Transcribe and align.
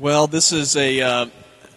Well, 0.00 0.28
this 0.28 0.50
is 0.50 0.76
a 0.76 1.02
uh, 1.02 1.26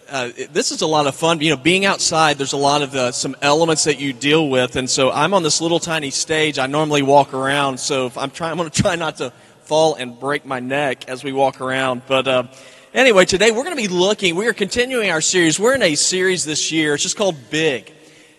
uh, 0.09 0.29
this 0.49 0.71
is 0.71 0.81
a 0.81 0.87
lot 0.87 1.07
of 1.07 1.15
fun. 1.15 1.41
You 1.41 1.49
know, 1.49 1.57
being 1.57 1.83
outside, 1.83 2.37
there's 2.37 2.53
a 2.53 2.57
lot 2.57 2.81
of 2.81 2.95
uh, 2.95 3.11
some 3.11 3.35
elements 3.41 3.83
that 3.83 3.99
you 3.99 4.13
deal 4.13 4.47
with, 4.47 4.77
and 4.77 4.89
so 4.89 5.11
I'm 5.11 5.33
on 5.33 5.43
this 5.43 5.59
little 5.59 5.81
tiny 5.81 6.09
stage. 6.09 6.57
I 6.57 6.67
normally 6.67 7.01
walk 7.01 7.33
around, 7.33 7.81
so 7.81 8.13
I'm 8.15 8.31
trying. 8.31 8.51
I'm 8.51 8.57
going 8.57 8.69
to 8.69 8.81
try 8.81 8.95
not 8.95 9.17
to 9.17 9.31
fall 9.63 9.95
and 9.95 10.17
break 10.17 10.45
my 10.45 10.61
neck 10.61 11.09
as 11.09 11.21
we 11.21 11.33
walk 11.33 11.59
around. 11.59 12.03
But 12.07 12.25
uh, 12.25 12.43
anyway, 12.93 13.25
today 13.25 13.51
we're 13.51 13.65
going 13.65 13.75
to 13.75 13.81
be 13.81 13.89
looking. 13.89 14.37
We 14.37 14.47
are 14.47 14.53
continuing 14.53 15.09
our 15.09 15.19
series. 15.19 15.59
We're 15.59 15.75
in 15.75 15.81
a 15.81 15.95
series 15.95 16.45
this 16.45 16.71
year. 16.71 16.93
It's 16.93 17.03
just 17.03 17.17
called 17.17 17.35
Big, 17.49 17.91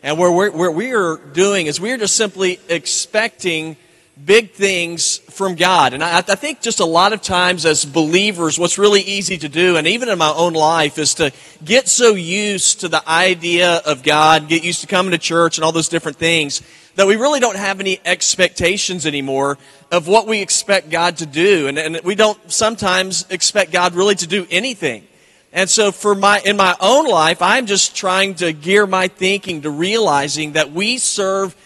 and 0.03 0.19
where 0.19 0.33
we're, 0.33 0.51
what 0.51 0.75
we 0.75 0.95
are 0.95 1.19
doing 1.19 1.67
is 1.67 1.79
we 1.79 1.93
are 1.93 1.99
just 1.99 2.17
simply 2.17 2.59
expecting 2.71 3.77
big 4.23 4.53
things 4.53 5.19
from 5.19 5.57
God. 5.57 5.93
And 5.93 6.03
I, 6.03 6.19
I, 6.19 6.23
think 6.23 6.61
just 6.61 6.79
a 6.79 6.85
lot 6.85 7.13
of 7.13 7.21
times 7.21 7.67
as 7.67 7.85
believers, 7.85 8.59
what's 8.59 8.79
really 8.79 9.01
easy 9.01 9.37
to 9.39 9.49
do, 9.49 9.77
and 9.77 9.87
even 9.89 10.09
in 10.09 10.19
my 10.19 10.33
own 10.33 10.53
life, 10.53 10.99
is 10.99 11.15
to 11.15 11.33
get 11.65 11.89
so 11.89 12.15
used 12.15 12.81
to 12.81 12.89
the 12.89 13.07
idea 13.09 13.83
of 13.85 14.05
God, 14.05 14.49
get 14.49 14.63
used 14.63 14.83
to 14.83 14.87
coming 14.87 15.11
to 15.11 15.19
church 15.19 15.59
and 15.59 15.65
all 15.65 15.73
those 15.73 15.89
different 15.89 16.17
things, 16.17 16.63
that 16.95 17.09
we 17.09 17.17
really 17.17 17.41
don't 17.41 17.57
have 17.57 17.81
any 17.81 18.01
expectations 18.05 19.05
anymore 19.05 19.59
of 19.91 20.07
what 20.07 20.29
we 20.29 20.41
expect 20.41 20.91
God 20.91 21.17
to 21.17 21.27
do. 21.27 21.67
And, 21.67 21.77
and 21.77 22.01
we 22.05 22.15
don't 22.15 22.39
sometimes 22.53 23.27
expect 23.31 23.73
God 23.73 23.95
really 23.95 24.15
to 24.15 24.29
do 24.29 24.47
anything. 24.49 25.07
And 25.53 25.69
so 25.69 25.91
for 25.91 26.15
my, 26.15 26.41
in 26.45 26.57
my 26.57 26.77
own 26.81 27.07
life, 27.07 27.43
I'm 27.43 27.67
just 27.67 27.97
trying 27.97 28.37
to 28.37 28.53
gear 28.53 28.87
my 28.87 29.09
thinking 29.09 29.63
to 29.63 29.71
realizing 29.71 30.53
that 30.53 30.73
we 30.73 30.99
serve 30.99 31.57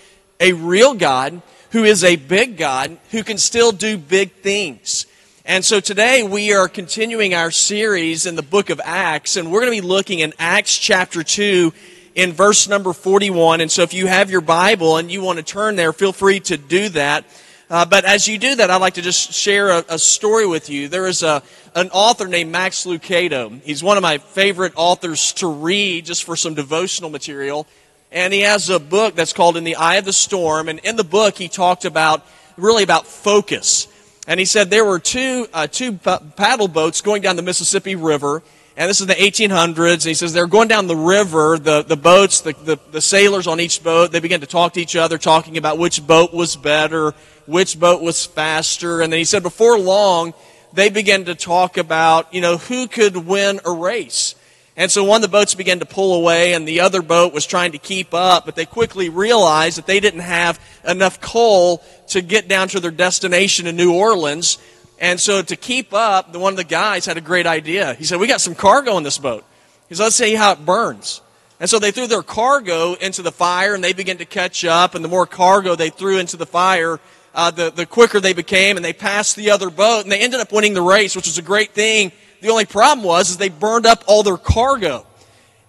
a 0.41 0.53
real 0.55 0.95
God 0.95 1.43
who 1.71 1.85
is 1.85 2.03
a 2.03 2.17
big 2.17 2.57
God 2.57 2.99
who 3.11 3.23
can 3.23 3.39
still 3.39 3.73
do 3.73 3.99
big 3.99 4.33
things. 4.33 5.07
And 5.45 5.65
so 5.65 5.81
today 5.81 6.23
we 6.23 6.53
are 6.53 6.69
continuing 6.69 7.35
our 7.35 7.51
series 7.51 8.27
in 8.27 8.37
the 8.37 8.43
book 8.43 8.71
of 8.71 8.81
Acts, 8.85 9.37
and 9.37 9.51
we're 9.51 9.61
going 9.61 9.75
to 9.75 9.83
be 9.83 9.87
looking 9.87 10.19
in 10.19 10.35
Acts 10.39 10.77
chapter 10.77 11.23
2 11.23 11.73
in 12.15 12.33
verse 12.33 12.69
number 12.69 12.93
41. 12.93 13.61
And 13.61 13.71
so 13.71 13.83
if 13.83 13.95
you 13.95 14.07
have 14.07 14.31
your 14.31 14.41
Bible 14.41 14.97
and 14.97 15.11
you 15.11 15.23
want 15.23 15.39
to 15.39 15.45
turn 15.45 15.77
there, 15.77 15.93
feel 15.93 16.13
free 16.13 16.41
to 16.41 16.57
do 16.57 16.89
that. 16.91 17.25
Uh, 17.71 17.85
but 17.85 18.05
as 18.07 18.27
you 18.27 18.39
do 18.39 18.57
that, 18.57 18.71
I'd 18.71 18.81
like 18.81 18.95
to 18.95 19.03
just 19.03 19.33
share 19.33 19.69
a, 19.69 19.85
a 19.91 19.99
story 19.99 20.47
with 20.47 20.71
you. 20.71 20.89
There 20.89 21.07
is 21.07 21.23
a, 21.23 21.43
an 21.75 21.91
author 21.91 22.27
named 22.27 22.51
Max 22.51 22.87
Lucado. 22.87 23.61
He's 23.63 23.83
one 23.83 23.99
of 23.99 24.03
my 24.03 24.19
favorite 24.19 24.73
authors 24.75 25.35
to 25.35 25.47
read 25.47 26.07
just 26.07 26.25
for 26.25 26.35
some 26.35 26.55
devotional 26.55 27.11
material 27.11 27.67
and 28.11 28.33
he 28.33 28.41
has 28.41 28.71
a 28.71 28.81
book 28.81 29.15
that's 29.15 29.33
called 29.33 29.57
In 29.57 29.65
the 29.65 29.77
Eye 29.77 29.97
of 29.97 30.05
the 30.05 30.13
Storm. 30.13 30.69
And 30.69 30.79
in 30.81 30.97
the 30.97 31.05
book, 31.05 31.37
he 31.37 31.49
talked 31.49 31.85
about 31.85 32.27
really 32.57 32.83
about 32.83 33.07
focus. 33.07 33.87
And 34.27 34.41
he 34.41 34.47
said 34.47 34.71
there 34.71 34.85
were 34.85 34.99
two, 34.99 35.47
uh, 35.53 35.67
two 35.67 35.95
paddle 35.95 36.69
boats 36.69 37.01
going 37.01 37.23
down 37.23 37.37
the 37.37 37.43
Mississippi 37.43 37.97
River. 37.97 38.43
And 38.77 38.89
this 38.89 39.01
is 39.01 39.07
the 39.07 39.15
1800s. 39.15 39.93
And 39.95 40.03
he 40.03 40.15
says 40.15 40.33
they're 40.33 40.47
going 40.47 40.69
down 40.69 40.87
the 40.87 40.97
river, 40.97 41.59
the, 41.59 41.83
the 41.83 41.97
boats, 41.97 42.41
the, 42.41 42.53
the, 42.53 42.79
the 42.93 43.01
sailors 43.01 43.47
on 43.47 43.61
each 43.61 43.83
boat, 43.83 44.13
they 44.13 44.21
began 44.21 44.41
to 44.41 44.47
talk 44.47 44.75
to 44.75 44.81
each 44.81 44.97
other, 44.97 45.19
talking 45.19 45.59
about 45.59 45.79
which 45.79 46.07
boat 46.07 46.33
was 46.33 46.57
better, 46.57 47.13
which 47.47 47.79
boat 47.79 48.01
was 48.01 48.25
faster. 48.25 49.03
And 49.03 49.13
then 49.13 49.19
he 49.19 49.25
said 49.25 49.43
before 49.43 49.79
long, 49.79 50.33
they 50.73 50.91
began 50.91 51.25
to 51.27 51.35
talk 51.35 51.77
about, 51.77 52.33
you 52.33 52.41
know, 52.41 52.57
who 52.57 52.87
could 52.87 53.17
win 53.17 53.61
a 53.65 53.73
race. 53.73 54.35
And 54.79 54.93
so 54.93 55.03
one 55.03 55.17
of 55.17 55.23
the 55.23 55.37
boats 55.37 55.57
began 55.57 55.81
to 55.81 55.85
pull 55.85 56.15
away, 56.15 56.55
and 56.55 56.67
the 56.67 56.81
other 56.81 57.03
boat 57.03 57.35
was 57.35 57.45
trying 57.45 57.73
to 57.73 57.79
keep 57.79 58.15
up, 58.15 58.47
but 58.47 58.55
they 58.55 58.65
quickly 58.65 59.09
realized 59.09 59.77
that 59.77 59.87
they 59.87 59.99
didn't 59.99 60.21
have 60.21 60.61
enough 60.87 61.21
coal 61.21 61.83
to 62.11 62.23
get 62.23 62.47
down 62.47 62.69
to 62.69 62.79
their 62.79 62.93
destination 62.93 63.67
in 63.67 63.75
New 63.75 63.93
Orleans. 63.93 64.57
And 65.01 65.19
so 65.19 65.43
to 65.43 65.57
keep 65.57 65.93
up, 65.93 66.33
the 66.33 66.39
one 66.39 66.53
of 66.53 66.59
the 66.59 66.63
guys 66.63 67.07
had 67.07 67.17
a 67.17 67.21
great 67.21 67.45
idea. 67.45 67.95
He 67.95 68.05
said, 68.05 68.21
We 68.21 68.29
got 68.29 68.41
some 68.41 68.55
cargo 68.55 68.97
in 68.99 69.03
this 69.03 69.19
boat. 69.19 69.45
He 69.89 69.97
said, 69.97 70.05
Let's 70.05 70.17
see 70.17 70.37
how 70.37 70.53
it 70.53 70.65
burns. 70.65 71.23
And 71.59 71.69
so 71.69 71.81
they 71.81 71.91
threw 71.91 72.07
their 72.07 72.23
cargo 72.23 72.95
into 72.95 73.23
the 73.23 73.33
fire, 73.33 73.75
and 73.75 73.83
they 73.83 73.93
began 73.93 74.19
to 74.19 74.25
catch 74.25 74.65
up, 74.65 74.95
and 74.95 75.05
the 75.05 75.09
more 75.09 75.27
cargo 75.27 75.75
they 75.75 75.91
threw 75.91 76.19
into 76.19 76.37
the 76.37 76.47
fire, 76.47 77.01
uh, 77.35 77.51
the, 77.51 77.71
the 77.71 77.85
quicker 77.85 78.21
they 78.21 78.33
became, 78.33 78.77
and 78.77 78.85
they 78.85 78.93
passed 78.93 79.35
the 79.35 79.51
other 79.51 79.71
boat, 79.71 80.05
and 80.05 80.13
they 80.13 80.21
ended 80.21 80.39
up 80.39 80.53
winning 80.53 80.75
the 80.75 80.83
race, 80.83 81.17
which 81.17 81.27
was 81.27 81.37
a 81.37 81.43
great 81.43 81.73
thing 81.73 82.13
the 82.41 82.49
only 82.49 82.67
problem 82.67 83.07
was 83.07 83.31
is 83.31 83.37
they 83.37 83.49
burned 83.49 83.87
up 83.87 84.05
all 84.07 84.23
their 84.23 84.37
cargo. 84.37 85.07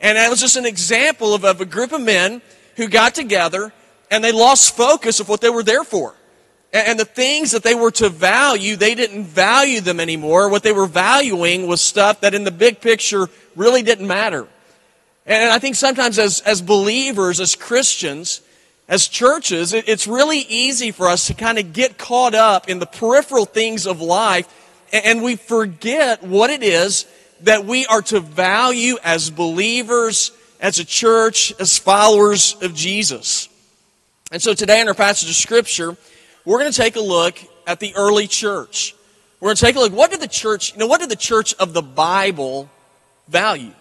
And 0.01 0.17
that 0.17 0.29
was 0.29 0.39
just 0.39 0.55
an 0.55 0.65
example 0.65 1.33
of, 1.33 1.43
of 1.43 1.61
a 1.61 1.65
group 1.65 1.91
of 1.91 2.01
men 2.01 2.41
who 2.75 2.87
got 2.87 3.15
together 3.15 3.73
and 4.09 4.23
they 4.23 4.31
lost 4.31 4.75
focus 4.75 5.19
of 5.19 5.29
what 5.29 5.41
they 5.41 5.49
were 5.49 5.63
there 5.63 5.83
for. 5.83 6.15
And, 6.71 6.99
the 6.99 7.05
things 7.05 7.51
that 7.51 7.63
they 7.63 7.73
were 7.73 7.89
to 7.91 8.09
value, 8.09 8.75
they 8.75 8.93
didn't 8.93 9.23
value 9.23 9.81
them 9.81 9.99
anymore. 9.99 10.49
What 10.49 10.61
they 10.61 10.71
were 10.71 10.85
valuing 10.85 11.65
was 11.65 11.81
stuff 11.81 12.21
that 12.21 12.35
in 12.35 12.43
the 12.43 12.51
big 12.51 12.79
picture 12.79 13.27
really 13.55 13.81
didn't 13.81 14.05
matter. 14.05 14.47
And 15.25 15.51
I 15.51 15.57
think 15.57 15.75
sometimes 15.75 16.19
as, 16.19 16.41
as 16.41 16.61
believers, 16.61 17.39
as 17.39 17.55
Christians, 17.55 18.41
as 18.87 19.07
churches, 19.07 19.73
it, 19.73 19.89
it's 19.89 20.05
really 20.05 20.39
easy 20.39 20.91
for 20.91 21.07
us 21.07 21.25
to 21.25 21.33
kind 21.33 21.57
of 21.57 21.73
get 21.73 21.97
caught 21.97 22.35
up 22.35 22.69
in 22.69 22.77
the 22.77 22.85
peripheral 22.85 23.45
things 23.45 23.87
of 23.87 23.99
life 23.99 24.47
and 24.91 25.21
we 25.21 25.35
forget 25.35 26.23
what 26.23 26.49
it 26.49 26.63
is 26.63 27.05
that 27.41 27.65
we 27.65 27.85
are 27.85 28.01
to 28.03 28.19
value 28.19 28.97
as 29.03 29.29
believers, 29.29 30.31
as 30.59 30.79
a 30.79 30.85
church, 30.85 31.53
as 31.59 31.77
followers 31.77 32.55
of 32.61 32.73
Jesus. 32.75 33.49
And 34.31 34.41
so 34.41 34.53
today 34.53 34.81
in 34.81 34.87
our 34.87 34.93
passage 34.93 35.29
of 35.29 35.35
Scripture, 35.35 35.95
we're 36.45 36.59
going 36.59 36.71
to 36.71 36.77
take 36.77 36.95
a 36.95 37.01
look 37.01 37.39
at 37.65 37.79
the 37.79 37.95
early 37.95 38.27
church. 38.27 38.95
We're 39.39 39.47
going 39.47 39.55
to 39.55 39.65
take 39.65 39.75
a 39.75 39.79
look. 39.79 39.93
What 39.93 40.11
did 40.11 40.19
the 40.19 40.27
church, 40.27 40.73
you 40.73 40.79
know, 40.79 40.87
what 40.87 40.99
did 40.99 41.09
the 41.09 41.15
church 41.15 41.53
of 41.55 41.73
the 41.73 41.81
Bible 41.81 42.69
value? 43.27 43.71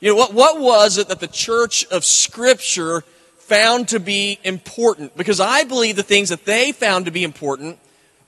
You 0.00 0.10
know, 0.10 0.16
what, 0.16 0.34
what 0.34 0.60
was 0.60 0.98
it 0.98 1.08
that 1.08 1.20
the 1.20 1.28
church 1.28 1.84
of 1.86 2.04
Scripture 2.04 3.02
found 3.38 3.88
to 3.88 4.00
be 4.00 4.38
important? 4.42 5.16
Because 5.16 5.40
I 5.40 5.64
believe 5.64 5.96
the 5.96 6.02
things 6.02 6.30
that 6.30 6.44
they 6.44 6.72
found 6.72 7.04
to 7.04 7.10
be 7.10 7.22
important 7.22 7.78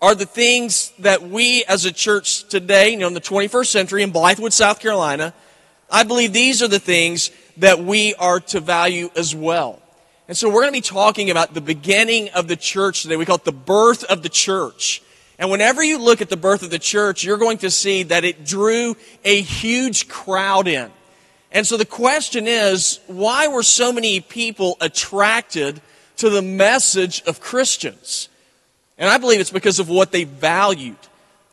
are 0.02 0.14
the 0.14 0.26
things 0.26 0.92
that 0.98 1.22
we 1.22 1.64
as 1.64 1.84
a 1.84 1.92
church 1.92 2.48
today, 2.48 2.90
you 2.90 2.98
know, 2.98 3.08
in 3.08 3.14
the 3.14 3.20
21st 3.20 3.66
century 3.66 4.02
in 4.02 4.12
Blythewood, 4.12 4.52
South 4.52 4.80
Carolina, 4.80 5.34
I 5.90 6.02
believe 6.02 6.32
these 6.32 6.62
are 6.62 6.68
the 6.68 6.78
things 6.78 7.30
that 7.58 7.78
we 7.78 8.14
are 8.16 8.40
to 8.40 8.60
value 8.60 9.10
as 9.16 9.34
well. 9.34 9.80
And 10.26 10.36
so 10.36 10.48
we're 10.48 10.62
going 10.62 10.68
to 10.68 10.72
be 10.72 10.80
talking 10.80 11.30
about 11.30 11.54
the 11.54 11.60
beginning 11.60 12.30
of 12.30 12.48
the 12.48 12.56
church 12.56 13.02
today. 13.02 13.16
We 13.16 13.26
call 13.26 13.36
it 13.36 13.44
the 13.44 13.52
birth 13.52 14.04
of 14.04 14.22
the 14.22 14.28
church. 14.28 15.02
And 15.38 15.50
whenever 15.50 15.82
you 15.82 15.98
look 15.98 16.22
at 16.22 16.30
the 16.30 16.36
birth 16.36 16.62
of 16.62 16.70
the 16.70 16.78
church, 16.78 17.24
you're 17.24 17.38
going 17.38 17.58
to 17.58 17.70
see 17.70 18.04
that 18.04 18.24
it 18.24 18.44
drew 18.44 18.96
a 19.24 19.40
huge 19.40 20.08
crowd 20.08 20.68
in. 20.68 20.90
And 21.52 21.66
so 21.66 21.76
the 21.76 21.84
question 21.84 22.46
is, 22.48 23.00
why 23.06 23.48
were 23.48 23.62
so 23.62 23.92
many 23.92 24.20
people 24.20 24.76
attracted 24.80 25.80
to 26.16 26.30
the 26.30 26.42
message 26.42 27.22
of 27.26 27.40
Christians? 27.40 28.28
And 28.98 29.08
I 29.08 29.18
believe 29.18 29.40
it's 29.40 29.50
because 29.50 29.78
of 29.78 29.88
what 29.88 30.12
they 30.12 30.24
valued. 30.24 30.96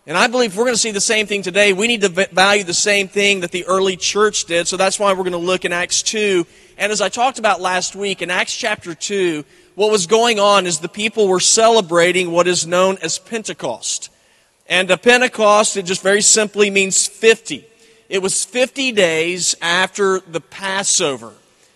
And 0.08 0.18
I 0.18 0.28
believe 0.28 0.58
we're 0.58 0.64
going 0.64 0.74
to 0.74 0.82
see 0.82 0.92
the 0.92 1.00
same 1.00 1.28
thing 1.28 1.44
today. 1.44 1.74
We 1.74 1.88
need 1.88 2.02
to 2.02 2.10
value 2.10 2.64
the 2.64 2.74
same 2.74 3.08
thing 3.08 3.42
that 3.42 3.52
the 3.52 3.66
early 3.66 3.98
church 3.98 4.46
did. 4.46 4.68
So 4.68 4.78
that's 4.78 5.00
why 5.00 5.12
we're 5.12 5.20
going 5.20 5.32
to 5.34 5.38
look 5.38 5.64
in 5.64 5.72
Acts 5.72 6.02
2. 6.04 6.46
And 6.78 6.92
as 6.92 7.02
I 7.02 7.10
talked 7.10 7.38
about 7.38 7.62
last 7.62 7.96
week, 7.96 8.22
in 8.22 8.32
Acts 8.32 8.56
chapter 8.56 8.96
2, 8.96 9.46
what 9.76 9.92
was 9.92 10.08
going 10.08 10.40
on 10.40 10.66
is 10.66 10.80
the 10.80 10.90
people 10.90 11.28
were 11.28 11.40
celebrating 11.40 12.32
what 12.32 12.48
is 12.48 12.66
known 12.66 12.98
as 13.02 13.20
Pentecost. 13.20 14.10
And 14.68 14.90
a 14.90 14.98
Pentecost, 14.98 15.78
it 15.78 15.86
just 15.86 16.02
very 16.02 16.22
simply 16.22 16.70
means 16.70 17.08
50. 17.08 17.66
It 18.10 18.22
was 18.22 18.44
50 18.44 18.92
days 18.94 19.56
after 19.62 20.20
the 20.20 20.42
Passover. 20.42 21.34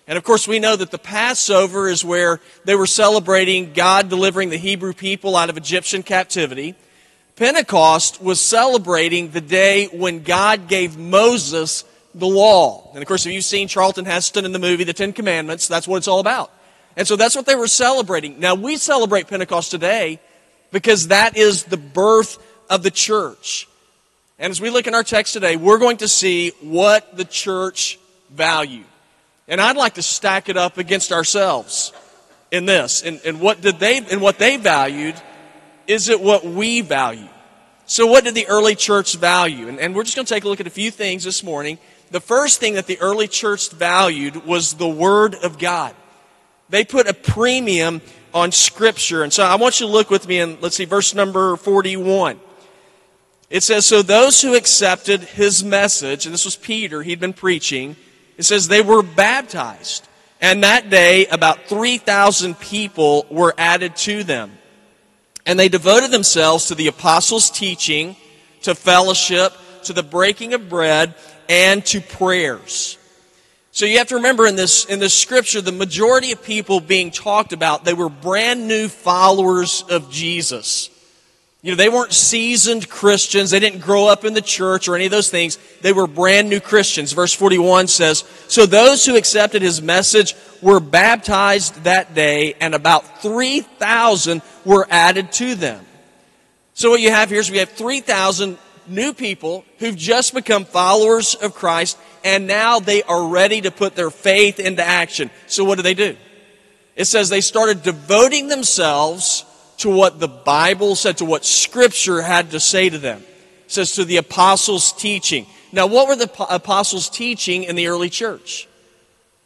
And 0.07 0.17
of 0.17 0.23
course, 0.23 0.47
we 0.47 0.59
know 0.59 0.75
that 0.75 0.91
the 0.91 0.99
Passover 0.99 1.87
is 1.89 2.05
where 2.05 2.39
they 2.63 2.75
were 2.75 2.85
celebrating 2.85 3.73
God 3.73 4.09
delivering 4.09 4.49
the 4.49 4.57
Hebrew 4.57 4.93
people 4.93 5.35
out 5.35 5.49
of 5.49 5.57
Egyptian 5.57 6.03
captivity. 6.03 6.75
Pentecost 7.35 8.21
was 8.21 8.39
celebrating 8.39 9.31
the 9.31 9.41
day 9.41 9.87
when 9.87 10.23
God 10.23 10.67
gave 10.67 10.97
Moses 10.97 11.83
the 12.13 12.27
law. 12.27 12.91
And 12.93 13.01
of 13.01 13.07
course, 13.07 13.25
if 13.25 13.33
you've 13.33 13.43
seen 13.43 13.67
Charlton 13.67 14.05
Heston 14.05 14.45
in 14.45 14.51
the 14.51 14.59
movie 14.59 14.83
The 14.83 14.93
Ten 14.93 15.11
Commandments, 15.11 15.67
that's 15.67 15.87
what 15.87 15.97
it's 15.97 16.07
all 16.07 16.19
about. 16.19 16.51
And 16.95 17.07
so 17.07 17.15
that's 17.15 17.35
what 17.35 17.45
they 17.45 17.55
were 17.55 17.67
celebrating. 17.67 18.39
Now, 18.39 18.55
we 18.55 18.77
celebrate 18.77 19.27
Pentecost 19.27 19.71
today 19.71 20.19
because 20.71 21.09
that 21.09 21.35
is 21.35 21.63
the 21.63 21.77
birth 21.77 22.37
of 22.69 22.83
the 22.83 22.91
church. 22.91 23.67
And 24.39 24.51
as 24.51 24.61
we 24.61 24.69
look 24.69 24.87
in 24.87 24.95
our 24.95 25.03
text 25.03 25.33
today, 25.33 25.55
we're 25.55 25.77
going 25.77 25.97
to 25.97 26.07
see 26.07 26.51
what 26.61 27.17
the 27.17 27.25
church 27.25 27.99
valued. 28.29 28.85
And 29.47 29.61
I'd 29.61 29.77
like 29.77 29.95
to 29.95 30.01
stack 30.01 30.49
it 30.49 30.57
up 30.57 30.77
against 30.77 31.11
ourselves 31.11 31.93
in 32.51 32.65
this. 32.65 33.03
And, 33.03 33.21
and 33.25 33.39
what 33.39 33.61
did 33.61 33.79
they 33.79 33.97
and 33.97 34.21
what 34.21 34.39
they 34.39 34.57
valued 34.57 35.15
is 35.87 36.09
it 36.09 36.19
what 36.19 36.43
we 36.45 36.81
value? 36.81 37.27
So 37.85 38.07
what 38.07 38.23
did 38.23 38.33
the 38.33 38.47
early 38.47 38.75
church 38.75 39.15
value? 39.15 39.67
And, 39.67 39.79
and 39.79 39.95
we're 39.95 40.03
just 40.03 40.15
going 40.15 40.25
to 40.25 40.33
take 40.33 40.43
a 40.43 40.47
look 40.47 40.59
at 40.59 40.67
a 40.67 40.71
few 40.71 40.89
things 40.89 41.23
this 41.23 41.43
morning. 41.43 41.77
The 42.09 42.19
first 42.19 42.59
thing 42.59 42.73
that 42.73 42.87
the 42.87 42.99
early 42.99 43.27
church 43.27 43.69
valued 43.69 44.45
was 44.45 44.73
the 44.73 44.87
Word 44.87 45.35
of 45.35 45.59
God. 45.59 45.95
They 46.69 46.83
put 46.83 47.07
a 47.07 47.13
premium 47.13 48.01
on 48.33 48.51
Scripture. 48.51 49.21
And 49.21 49.31
so 49.31 49.43
I 49.43 49.55
want 49.55 49.79
you 49.79 49.85
to 49.85 49.91
look 49.91 50.09
with 50.09 50.27
me 50.27 50.39
and 50.39 50.59
let's 50.61 50.75
see, 50.75 50.85
verse 50.85 51.13
number 51.13 51.55
41. 51.55 52.39
It 53.51 53.61
says, 53.61 53.85
So 53.85 54.01
those 54.01 54.41
who 54.41 54.55
accepted 54.55 55.21
his 55.21 55.63
message, 55.63 56.25
and 56.25 56.33
this 56.33 56.45
was 56.45 56.55
Peter, 56.55 57.03
he'd 57.03 57.19
been 57.19 57.33
preaching, 57.33 57.95
it 58.37 58.43
says 58.43 58.67
they 58.67 58.81
were 58.81 59.01
baptized. 59.01 60.07
And 60.41 60.63
that 60.63 60.89
day, 60.89 61.25
about 61.27 61.63
3,000 61.63 62.59
people 62.59 63.25
were 63.29 63.53
added 63.57 63.95
to 63.97 64.23
them. 64.23 64.57
And 65.45 65.57
they 65.57 65.69
devoted 65.69 66.11
themselves 66.11 66.67
to 66.67 66.75
the 66.75 66.87
apostles' 66.87 67.49
teaching, 67.49 68.15
to 68.63 68.75
fellowship, 68.75 69.53
to 69.83 69.93
the 69.93 70.03
breaking 70.03 70.53
of 70.53 70.69
bread, 70.69 71.15
and 71.47 71.85
to 71.85 72.01
prayers. 72.01 72.97
So 73.71 73.85
you 73.85 73.97
have 73.97 74.07
to 74.07 74.15
remember 74.15 74.47
in 74.47 74.55
this, 74.55 74.85
in 74.85 74.99
this 74.99 75.13
scripture, 75.13 75.61
the 75.61 75.71
majority 75.71 76.31
of 76.31 76.43
people 76.43 76.79
being 76.79 77.11
talked 77.11 77.53
about, 77.53 77.83
they 77.83 77.93
were 77.93 78.09
brand 78.09 78.67
new 78.67 78.87
followers 78.87 79.83
of 79.89 80.09
Jesus. 80.09 80.89
You 81.65 81.71
know, 81.71 81.77
they 81.77 81.89
weren't 81.89 82.13
seasoned 82.13 82.87
Christians. 82.87 83.49
They 83.49 83.59
didn't 83.59 83.79
grow 83.79 84.07
up 84.07 84.23
in 84.23 84.35
the 84.35 84.41
church 84.41 84.87
or 84.87 84.95
any 84.95 85.05
of 85.05 85.11
those 85.11 85.31
things. 85.31 85.57
They 85.81 85.93
were 85.93 86.05
brand 86.05 86.47
new 86.47 86.59
Christians. 86.59 87.11
Verse 87.11 87.33
41 87.33 87.87
says, 87.87 88.23
So 88.47 88.67
those 88.67 89.03
who 89.03 89.15
accepted 89.15 89.63
his 89.63 89.81
message 89.81 90.35
were 90.61 90.79
baptized 90.79 91.85
that 91.85 92.13
day, 92.13 92.53
and 92.61 92.75
about 92.75 93.23
3,000 93.23 94.43
were 94.63 94.85
added 94.91 95.31
to 95.33 95.55
them. 95.55 95.83
So 96.75 96.91
what 96.91 97.01
you 97.01 97.09
have 97.09 97.31
here 97.31 97.39
is 97.39 97.49
we 97.49 97.57
have 97.57 97.71
3,000 97.71 98.59
new 98.85 99.11
people 99.11 99.65
who've 99.79 99.97
just 99.97 100.35
become 100.35 100.65
followers 100.65 101.33
of 101.33 101.55
Christ, 101.55 101.97
and 102.23 102.45
now 102.45 102.79
they 102.79 103.01
are 103.01 103.27
ready 103.27 103.61
to 103.61 103.71
put 103.71 103.95
their 103.95 104.11
faith 104.11 104.59
into 104.59 104.83
action. 104.83 105.31
So 105.47 105.65
what 105.65 105.77
do 105.77 105.81
they 105.81 105.95
do? 105.95 106.15
It 106.95 107.05
says 107.05 107.29
they 107.29 107.41
started 107.41 107.81
devoting 107.81 108.49
themselves 108.49 109.45
to 109.77 109.89
what 109.89 110.19
the 110.19 110.27
Bible 110.27 110.95
said, 110.95 111.17
to 111.17 111.25
what 111.25 111.45
Scripture 111.45 112.21
had 112.21 112.51
to 112.51 112.59
say 112.59 112.89
to 112.89 112.97
them. 112.97 113.23
It 113.65 113.71
says 113.71 113.95
to 113.95 114.05
the 114.05 114.17
apostles' 114.17 114.91
teaching. 114.91 115.47
Now, 115.71 115.87
what 115.87 116.07
were 116.07 116.15
the 116.15 116.31
apostles 116.49 117.09
teaching 117.09 117.63
in 117.63 117.75
the 117.75 117.87
early 117.87 118.09
church? 118.09 118.67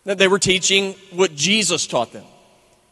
That 0.05 0.17
they 0.17 0.27
were 0.27 0.39
teaching 0.39 0.93
what 1.11 1.35
Jesus 1.35 1.87
taught 1.87 2.13
them. 2.13 2.25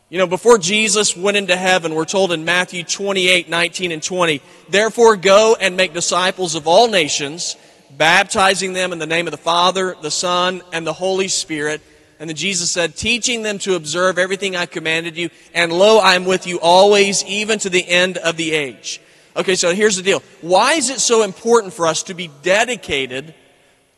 You 0.09 0.17
know, 0.17 0.27
before 0.27 0.57
Jesus 0.57 1.17
went 1.17 1.35
into 1.35 1.55
heaven, 1.55 1.93
we're 1.93 2.05
told 2.05 2.31
in 2.31 2.45
Matthew 2.45 2.83
28, 2.83 3.49
19 3.49 3.91
and 3.91 4.01
20, 4.01 4.41
Therefore 4.69 5.17
go 5.17 5.57
and 5.59 5.75
make 5.75 5.93
disciples 5.93 6.55
of 6.55 6.65
all 6.65 6.87
nations, 6.87 7.57
baptizing 7.91 8.71
them 8.71 8.93
in 8.93 8.99
the 8.99 9.05
name 9.05 9.27
of 9.27 9.31
the 9.31 9.37
Father, 9.37 9.95
the 10.01 10.11
Son, 10.11 10.61
and 10.71 10.87
the 10.87 10.93
Holy 10.93 11.27
Spirit, 11.27 11.81
and 12.19 12.29
then 12.29 12.35
Jesus 12.35 12.71
said, 12.71 12.95
teaching 12.95 13.43
them 13.43 13.59
to 13.59 13.75
observe 13.75 14.17
everything 14.17 14.55
I 14.55 14.65
commanded 14.65 15.17
you, 15.17 15.29
and 15.53 15.71
lo, 15.71 15.99
I 15.99 16.15
am 16.15 16.25
with 16.25 16.47
you 16.47 16.59
always, 16.59 17.23
even 17.25 17.59
to 17.59 17.69
the 17.69 17.87
end 17.87 18.17
of 18.17 18.37
the 18.37 18.53
age. 18.53 19.01
Okay, 19.35 19.55
so 19.55 19.73
here's 19.73 19.97
the 19.97 20.03
deal. 20.03 20.23
Why 20.41 20.73
is 20.73 20.89
it 20.89 20.99
so 20.99 21.23
important 21.23 21.73
for 21.73 21.85
us 21.85 22.03
to 22.03 22.15
be 22.15 22.29
dedicated 22.41 23.35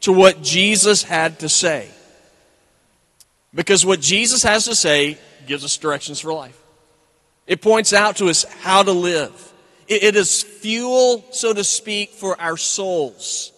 to 0.01 0.11
what 0.11 0.41
Jesus 0.41 1.01
had 1.01 1.39
to 1.39 1.49
say? 1.49 1.89
Because 3.55 3.85
what 3.85 4.01
Jesus 4.01 4.43
has 4.43 4.65
to 4.65 4.75
say 4.75 5.17
gives 5.47 5.63
us 5.63 5.77
directions 5.77 6.19
for 6.19 6.33
life. 6.33 6.61
It 7.47 7.61
points 7.61 7.93
out 7.93 8.17
to 8.17 8.27
us 8.27 8.43
how 8.43 8.83
to 8.83 8.91
live. 8.91 9.53
it 9.87 10.15
is 10.15 10.43
fuel, 10.43 11.25
so 11.31 11.51
to 11.51 11.63
speak, 11.63 12.11
for 12.11 12.39
our 12.39 12.57
souls. 12.57 13.51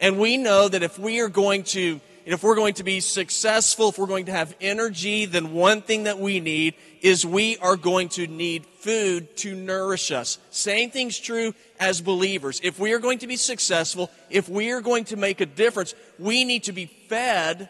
And 0.00 0.18
we 0.18 0.36
know 0.36 0.68
that 0.68 0.82
if 0.82 0.98
we 0.98 1.20
are 1.20 1.28
going 1.28 1.62
to 1.64 2.00
if 2.26 2.42
we're 2.42 2.56
going 2.56 2.74
to 2.74 2.84
be 2.84 2.98
successful, 2.98 3.90
if 3.90 3.98
we're 3.98 4.06
going 4.06 4.26
to 4.26 4.32
have 4.32 4.56
energy, 4.60 5.26
then 5.26 5.52
one 5.52 5.80
thing 5.80 6.04
that 6.04 6.18
we 6.18 6.40
need 6.40 6.74
is 7.00 7.24
we 7.24 7.56
are 7.58 7.76
going 7.76 8.08
to 8.10 8.26
need 8.26 8.66
food 8.66 9.36
to 9.36 9.54
nourish 9.54 10.10
us. 10.10 10.38
Same 10.50 10.90
thing's 10.90 11.20
true 11.20 11.54
as 11.78 12.00
believers. 12.00 12.60
If 12.64 12.80
we 12.80 12.92
are 12.94 12.98
going 12.98 13.20
to 13.20 13.28
be 13.28 13.36
successful, 13.36 14.10
if 14.28 14.48
we 14.48 14.72
are 14.72 14.80
going 14.80 15.04
to 15.04 15.16
make 15.16 15.40
a 15.40 15.46
difference, 15.46 15.94
we 16.18 16.44
need 16.44 16.64
to 16.64 16.72
be 16.72 16.86
fed 16.86 17.68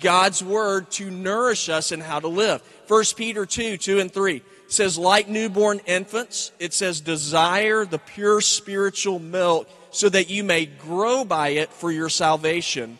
God's 0.00 0.42
word 0.42 0.90
to 0.92 1.10
nourish 1.10 1.68
us 1.68 1.92
in 1.92 2.00
how 2.00 2.18
to 2.18 2.28
live. 2.28 2.62
1 2.88 3.04
Peter 3.14 3.44
2, 3.44 3.76
2 3.76 4.00
and 4.00 4.10
3 4.10 4.42
says, 4.68 4.96
like 4.96 5.28
newborn 5.28 5.80
infants, 5.84 6.52
it 6.58 6.72
says, 6.72 7.02
desire 7.02 7.84
the 7.84 7.98
pure 7.98 8.40
spiritual 8.40 9.18
milk 9.18 9.68
so 9.90 10.08
that 10.08 10.30
you 10.30 10.44
may 10.44 10.64
grow 10.64 11.26
by 11.26 11.50
it 11.50 11.70
for 11.70 11.92
your 11.92 12.08
salvation 12.08 12.98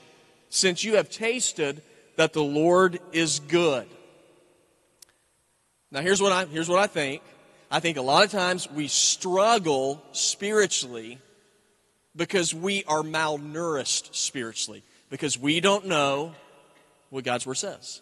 since 0.49 0.85
you 0.85 0.97
have 0.97 1.11
tasted 1.11 1.83
that 2.17 2.33
the 2.33 2.43
Lord 2.43 2.99
is 3.13 3.41
good. 3.41 3.87
Now 5.91 6.01
here's 6.01 6.21
what 6.21 6.33
I 6.33 6.45
here's 6.45 6.69
what 6.69 6.79
I 6.79 6.87
think. 6.87 7.23
I 7.71 7.81
think 7.81 7.97
a 7.97 8.03
lot 8.03 8.25
of 8.25 8.31
times 8.31 8.71
we 8.71 8.89
struggle 8.89 10.03
spiritually 10.13 11.19
because 12.17 12.55
we 12.55 12.85
are 12.85 13.03
malnourished 13.03 14.15
spiritually 14.15 14.83
because 15.11 15.39
we 15.39 15.61
don't 15.61 15.87
know 15.87 16.35
what 17.11 17.25
God's 17.25 17.47
word 17.47 17.57
says. 17.57 18.01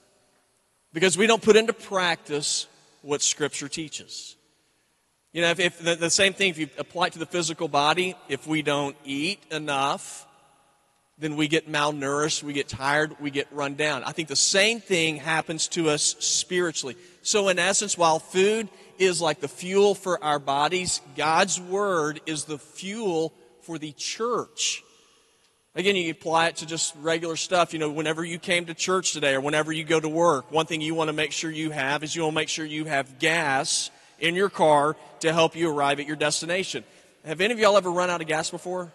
Because 0.92 1.18
we 1.18 1.26
don't 1.26 1.42
put 1.42 1.56
into 1.56 1.72
practice 1.72 2.66
what 3.02 3.22
scripture 3.22 3.68
teaches. 3.68 4.36
You 5.32 5.42
know, 5.42 5.50
if, 5.50 5.60
if 5.60 5.78
the, 5.78 5.96
the 5.96 6.10
same 6.10 6.32
thing 6.32 6.50
if 6.50 6.58
you 6.58 6.68
apply 6.78 7.08
it 7.08 7.12
to 7.12 7.18
the 7.18 7.26
physical 7.26 7.68
body, 7.68 8.14
if 8.28 8.46
we 8.46 8.62
don't 8.62 8.96
eat 9.04 9.42
enough, 9.50 10.26
then 11.18 11.36
we 11.36 11.48
get 11.48 11.70
malnourished, 11.70 12.42
we 12.42 12.52
get 12.52 12.68
tired, 12.68 13.16
we 13.20 13.30
get 13.30 13.48
run 13.50 13.74
down. 13.74 14.04
I 14.04 14.12
think 14.12 14.28
the 14.28 14.36
same 14.36 14.80
thing 14.80 15.16
happens 15.16 15.66
to 15.68 15.88
us 15.88 16.14
spiritually. 16.18 16.96
So, 17.22 17.48
in 17.48 17.58
essence, 17.58 17.96
while 17.96 18.18
food 18.18 18.68
is 18.98 19.20
like 19.20 19.40
the 19.40 19.48
fuel 19.48 19.94
for 19.94 20.22
our 20.22 20.38
bodies, 20.38 21.00
God's 21.16 21.58
Word 21.60 22.20
is 22.26 22.44
the 22.44 22.58
fuel 22.58 23.32
for 23.62 23.78
the 23.78 23.92
church. 23.92 24.82
Again, 25.74 25.96
you 25.96 26.10
apply 26.10 26.48
it 26.48 26.56
to 26.56 26.66
just 26.66 26.94
regular 26.96 27.36
stuff. 27.36 27.72
You 27.72 27.78
know, 27.78 27.90
whenever 27.90 28.24
you 28.24 28.38
came 28.38 28.66
to 28.66 28.74
church 28.74 29.12
today 29.12 29.34
or 29.34 29.40
whenever 29.40 29.72
you 29.72 29.84
go 29.84 30.00
to 30.00 30.08
work, 30.08 30.50
one 30.50 30.66
thing 30.66 30.80
you 30.80 30.94
want 30.94 31.08
to 31.08 31.12
make 31.12 31.32
sure 31.32 31.50
you 31.50 31.70
have 31.70 32.02
is 32.02 32.14
you 32.14 32.22
want 32.22 32.32
to 32.32 32.36
make 32.36 32.48
sure 32.48 32.64
you 32.64 32.84
have 32.84 33.18
gas 33.18 33.90
in 34.18 34.34
your 34.34 34.48
car 34.48 34.96
to 35.20 35.32
help 35.32 35.56
you 35.56 35.70
arrive 35.70 36.00
at 36.00 36.06
your 36.06 36.16
destination. 36.16 36.84
Have 37.24 37.40
any 37.40 37.52
of 37.52 37.58
y'all 37.58 37.76
ever 37.76 37.90
run 37.90 38.08
out 38.08 38.20
of 38.20 38.26
gas 38.26 38.50
before? 38.50 38.90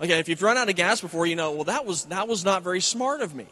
Okay, 0.00 0.20
if 0.20 0.28
you've 0.28 0.42
run 0.42 0.56
out 0.56 0.68
of 0.68 0.76
gas 0.76 1.00
before, 1.00 1.26
you 1.26 1.34
know, 1.34 1.50
well, 1.52 1.64
that 1.64 1.84
was, 1.84 2.04
that 2.04 2.28
was 2.28 2.44
not 2.44 2.62
very 2.62 2.80
smart 2.80 3.20
of 3.20 3.34
me. 3.34 3.46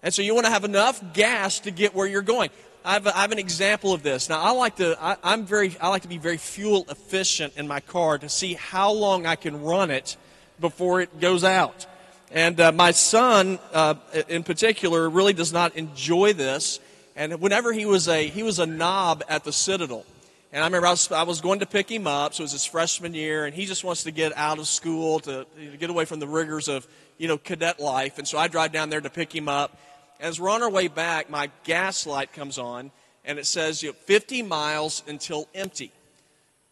And 0.00 0.14
so 0.14 0.22
you 0.22 0.32
want 0.32 0.46
to 0.46 0.52
have 0.52 0.62
enough 0.62 1.02
gas 1.12 1.58
to 1.60 1.72
get 1.72 1.92
where 1.92 2.06
you're 2.06 2.22
going. 2.22 2.50
I 2.84 2.92
have, 2.92 3.06
a, 3.06 3.16
I 3.16 3.22
have 3.22 3.32
an 3.32 3.40
example 3.40 3.92
of 3.92 4.04
this. 4.04 4.28
Now, 4.28 4.40
I 4.40 4.52
like 4.52 4.76
to, 4.76 4.96
I, 5.02 5.16
I'm 5.24 5.44
very, 5.44 5.76
I 5.80 5.88
like 5.88 6.02
to 6.02 6.08
be 6.08 6.18
very 6.18 6.36
fuel 6.36 6.86
efficient 6.88 7.54
in 7.56 7.66
my 7.66 7.80
car 7.80 8.16
to 8.16 8.28
see 8.28 8.54
how 8.54 8.92
long 8.92 9.26
I 9.26 9.34
can 9.34 9.62
run 9.62 9.90
it 9.90 10.16
before 10.60 11.00
it 11.00 11.18
goes 11.18 11.42
out. 11.42 11.86
And 12.30 12.60
uh, 12.60 12.70
my 12.70 12.92
son, 12.92 13.58
uh, 13.72 13.94
in 14.28 14.44
particular, 14.44 15.10
really 15.10 15.32
does 15.32 15.52
not 15.52 15.74
enjoy 15.76 16.32
this. 16.32 16.78
And 17.16 17.40
whenever 17.40 17.72
he 17.72 17.86
was 17.86 18.06
a, 18.06 18.28
he 18.28 18.44
was 18.44 18.60
a 18.60 18.66
knob 18.66 19.24
at 19.28 19.42
the 19.42 19.52
Citadel. 19.52 20.04
And 20.52 20.62
I 20.62 20.66
remember 20.66 20.86
I 20.86 20.92
was, 20.92 21.12
I 21.12 21.24
was, 21.24 21.42
going 21.42 21.60
to 21.60 21.66
pick 21.66 21.90
him 21.90 22.06
up, 22.06 22.32
so 22.32 22.40
it 22.40 22.44
was 22.44 22.52
his 22.52 22.64
freshman 22.64 23.12
year, 23.12 23.44
and 23.44 23.54
he 23.54 23.66
just 23.66 23.84
wants 23.84 24.04
to 24.04 24.10
get 24.10 24.34
out 24.34 24.58
of 24.58 24.66
school 24.66 25.20
to, 25.20 25.44
to 25.44 25.76
get 25.76 25.90
away 25.90 26.06
from 26.06 26.20
the 26.20 26.26
rigors 26.26 26.68
of, 26.68 26.86
you 27.18 27.28
know, 27.28 27.36
cadet 27.36 27.78
life. 27.78 28.16
And 28.16 28.26
so 28.26 28.38
I 28.38 28.48
drive 28.48 28.72
down 28.72 28.88
there 28.88 29.00
to 29.00 29.10
pick 29.10 29.34
him 29.34 29.48
up. 29.48 29.78
As 30.20 30.40
we're 30.40 30.48
on 30.48 30.62
our 30.62 30.70
way 30.70 30.88
back, 30.88 31.28
my 31.28 31.50
gas 31.64 32.06
light 32.06 32.32
comes 32.32 32.56
on, 32.56 32.90
and 33.26 33.38
it 33.38 33.44
says, 33.44 33.82
you 33.82 33.90
know, 33.90 33.96
50 34.06 34.42
miles 34.42 35.02
until 35.06 35.48
empty. 35.54 35.92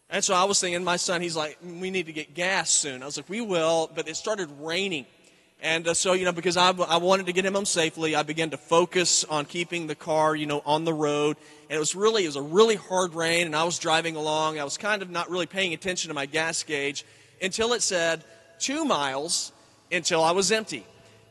And 0.09 0.25
so 0.25 0.35
I 0.35 0.45
was 0.45 0.59
thinking, 0.59 0.83
my 0.83 0.97
son, 0.97 1.21
he's 1.21 1.37
like, 1.37 1.59
mm, 1.63 1.81
we 1.81 1.91
need 1.91 2.07
to 2.07 2.13
get 2.13 2.33
gas 2.33 2.71
soon. 2.71 3.03
I 3.03 3.07
was 3.07 3.19
like, 3.19 3.29
we 3.29 3.43
will, 3.43 3.91
but 3.95 4.09
it 4.09 4.17
started 4.17 4.49
raining. 4.61 5.05
And 5.63 5.89
uh, 5.89 5.95
so, 5.95 6.13
you 6.13 6.25
know, 6.25 6.33
because 6.33 6.57
I, 6.57 6.71
I 6.71 6.99
wanted 6.99 7.27
to 7.27 7.33
get 7.33 7.45
him 7.45 7.55
home 7.55 7.65
safely, 7.65 8.15
I 8.15 8.23
began 8.23 8.51
to 8.51 8.57
focus 8.57 9.25
on 9.25 9.47
keeping 9.47 9.87
the 9.87 9.95
car, 9.95 10.37
you 10.37 10.47
know, 10.47 10.63
on 10.67 10.85
the 10.85 10.93
road. 10.93 11.37
And 11.69 11.77
it 11.77 11.81
was 11.81 11.95
really, 11.95 12.25
it 12.25 12.29
was 12.29 12.37
a 12.37 12.43
really 12.43 12.77
hard 12.77 13.15
rain, 13.15 13.47
and 13.47 13.57
I 13.57 13.65
was 13.65 13.79
driving 13.79 14.17
along. 14.17 14.59
I 14.59 14.65
was 14.65 14.77
kind 14.77 15.03
of 15.03 15.11
not 15.11 15.31
really 15.31 15.47
paying 15.47 15.73
attention 15.73 16.09
to 16.09 16.15
my 16.15 16.27
gas 16.27 16.63
gauge 16.63 17.05
until 17.41 17.73
it 17.73 17.83
said 17.83 18.23
two 18.59 18.85
miles 18.85 19.53
until 19.91 20.23
I 20.23 20.33
was 20.33 20.53
empty. 20.53 20.85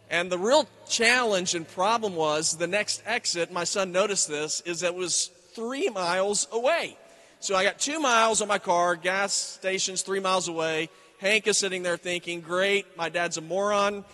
And 0.09 0.31
the 0.31 0.37
real 0.37 0.67
challenge 0.87 1.55
and 1.55 1.67
problem 1.67 2.15
was 2.15 2.57
the 2.57 2.67
next 2.67 3.01
exit, 3.05 3.51
my 3.51 3.63
son 3.63 3.91
noticed 3.91 4.27
this, 4.27 4.61
is 4.61 4.81
that 4.81 4.87
it 4.87 4.95
was 4.95 5.27
three 5.53 5.89
miles 5.89 6.47
away. 6.51 6.97
So 7.39 7.55
I 7.55 7.63
got 7.63 7.79
two 7.79 7.99
miles 7.99 8.41
on 8.41 8.47
my 8.47 8.59
car, 8.59 8.95
gas 8.95 9.33
station's 9.33 10.01
three 10.01 10.19
miles 10.19 10.47
away. 10.47 10.89
Hank 11.25 11.47
is 11.47 11.57
sitting 11.57 11.81
there 11.81 11.97
thinking, 11.97 12.39
great, 12.39 12.95
my 12.95 13.09
dad's 13.09 13.37
a 13.37 13.41
moron. 13.41 14.05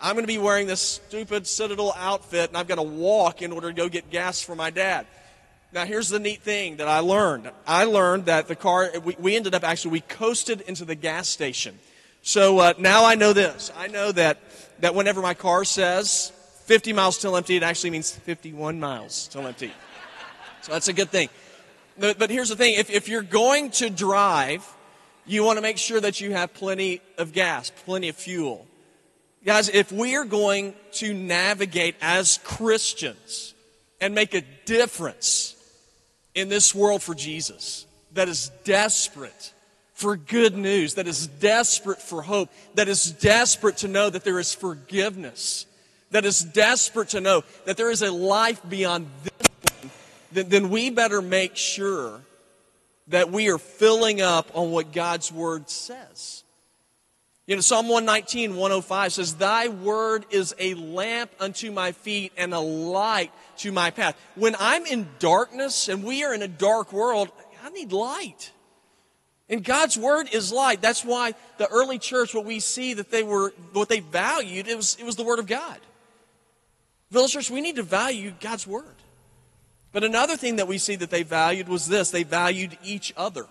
I'm 0.00 0.14
going 0.14 0.22
to 0.22 0.26
be 0.32 0.38
wearing 0.38 0.66
this 0.66 0.80
stupid 0.80 1.46
Citadel 1.46 1.92
outfit, 1.94 2.48
and 2.48 2.56
I've 2.56 2.66
got 2.66 2.76
to 2.76 2.82
walk 2.82 3.42
in 3.42 3.52
order 3.52 3.68
to 3.68 3.74
go 3.74 3.90
get 3.90 4.08
gas 4.08 4.40
for 4.40 4.54
my 4.54 4.70
dad. 4.70 5.06
Now, 5.74 5.84
here's 5.84 6.08
the 6.08 6.18
neat 6.18 6.40
thing 6.40 6.78
that 6.78 6.88
I 6.88 7.00
learned. 7.00 7.50
I 7.66 7.84
learned 7.84 8.24
that 8.26 8.48
the 8.48 8.56
car, 8.56 8.90
we, 9.04 9.14
we 9.18 9.36
ended 9.36 9.54
up 9.54 9.62
actually, 9.62 9.90
we 9.90 10.00
coasted 10.00 10.62
into 10.62 10.86
the 10.86 10.94
gas 10.94 11.28
station. 11.28 11.78
So 12.22 12.60
uh, 12.60 12.72
now 12.78 13.04
I 13.04 13.14
know 13.14 13.34
this. 13.34 13.70
I 13.76 13.88
know 13.88 14.10
that, 14.12 14.38
that 14.80 14.94
whenever 14.94 15.20
my 15.20 15.34
car 15.34 15.66
says 15.66 16.32
50 16.64 16.94
miles 16.94 17.18
till 17.18 17.36
empty, 17.36 17.56
it 17.56 17.62
actually 17.62 17.90
means 17.90 18.10
51 18.10 18.80
miles 18.80 19.28
till 19.28 19.46
empty. 19.46 19.70
So 20.62 20.72
that's 20.72 20.88
a 20.88 20.94
good 20.94 21.10
thing. 21.10 21.28
But, 21.98 22.30
here's 22.30 22.48
the 22.48 22.56
thing 22.56 22.72
if, 22.78 22.88
if 22.88 23.06
you're 23.06 23.20
going 23.20 23.70
to 23.72 23.90
drive, 23.90 24.66
You 25.28 25.44
want 25.44 25.58
to 25.58 25.62
make 25.62 25.76
sure 25.76 26.00
that 26.00 26.22
you 26.22 26.32
have 26.32 26.54
plenty 26.54 27.02
of 27.18 27.32
gas, 27.32 27.70
plenty 27.84 28.08
of 28.08 28.16
fuel. 28.16 28.66
Guys, 29.44 29.68
if 29.68 29.92
we 29.92 30.16
are 30.16 30.24
going 30.24 30.74
to 30.92 31.12
navigate 31.12 31.96
as 32.00 32.38
Christians 32.44 33.52
and 34.00 34.14
make 34.14 34.32
a 34.32 34.40
difference 34.64 35.54
in 36.34 36.48
this 36.48 36.74
world 36.74 37.02
for 37.02 37.14
Jesus 37.14 37.86
that 38.12 38.26
is 38.26 38.50
desperate 38.64 39.52
for 39.92 40.16
good 40.16 40.56
news, 40.56 40.94
that 40.94 41.06
is 41.06 41.26
desperate 41.26 42.00
for 42.00 42.22
hope, 42.22 42.48
that 42.74 42.88
is 42.88 43.12
desperate 43.12 43.76
to 43.78 43.88
know 43.88 44.08
that 44.08 44.24
there 44.24 44.38
is 44.38 44.54
forgiveness, 44.54 45.66
that 46.10 46.24
is 46.24 46.40
desperate 46.40 47.10
to 47.10 47.20
know 47.20 47.44
that 47.66 47.76
there 47.76 47.90
is 47.90 48.00
a 48.00 48.10
life 48.10 48.62
beyond 48.66 49.08
this 49.24 49.48
one, 49.82 49.90
then, 50.32 50.48
then 50.48 50.70
we 50.70 50.88
better 50.88 51.20
make 51.20 51.54
sure 51.54 52.22
that 53.08 53.30
we 53.30 53.48
are 53.50 53.58
filling 53.58 54.20
up 54.20 54.50
on 54.54 54.70
what 54.70 54.92
God's 54.92 55.32
Word 55.32 55.68
says. 55.70 56.44
You 57.48 57.54
know, 57.54 57.62
Psalm 57.62 57.88
119, 57.88 58.56
105 58.56 59.12
says, 59.14 59.36
Thy 59.36 59.68
word 59.68 60.26
is 60.28 60.54
a 60.58 60.74
lamp 60.74 61.30
unto 61.40 61.72
my 61.72 61.92
feet 61.92 62.30
and 62.36 62.52
a 62.52 62.60
light 62.60 63.32
to 63.58 63.72
my 63.72 63.90
path. 63.90 64.20
When 64.34 64.54
I'm 64.60 64.84
in 64.84 65.08
darkness 65.18 65.88
and 65.88 66.04
we 66.04 66.24
are 66.24 66.34
in 66.34 66.42
a 66.42 66.48
dark 66.48 66.92
world, 66.92 67.30
I 67.64 67.70
need 67.70 67.90
light. 67.90 68.52
And 69.48 69.64
God's 69.64 69.96
word 69.96 70.28
is 70.30 70.52
light. 70.52 70.82
That's 70.82 71.02
why 71.02 71.32
the 71.56 71.66
early 71.68 71.98
church, 71.98 72.34
what 72.34 72.44
we 72.44 72.60
see 72.60 72.92
that 72.92 73.10
they 73.10 73.22
were, 73.22 73.54
what 73.72 73.88
they 73.88 74.00
valued, 74.00 74.68
it 74.68 74.76
was, 74.76 74.98
it 75.00 75.06
was 75.06 75.16
the 75.16 75.24
word 75.24 75.38
of 75.38 75.46
God. 75.46 75.78
Village 77.10 77.32
Church, 77.32 77.50
we 77.50 77.62
need 77.62 77.76
to 77.76 77.82
value 77.82 78.34
God's 78.40 78.66
word. 78.66 78.84
But 79.92 80.04
another 80.04 80.36
thing 80.36 80.56
that 80.56 80.68
we 80.68 80.78
see 80.78 80.96
that 80.96 81.10
they 81.10 81.22
valued 81.22 81.68
was 81.68 81.86
this 81.86 82.10
they 82.10 82.22
valued 82.22 82.76
each 82.84 83.12
other. 83.16 83.46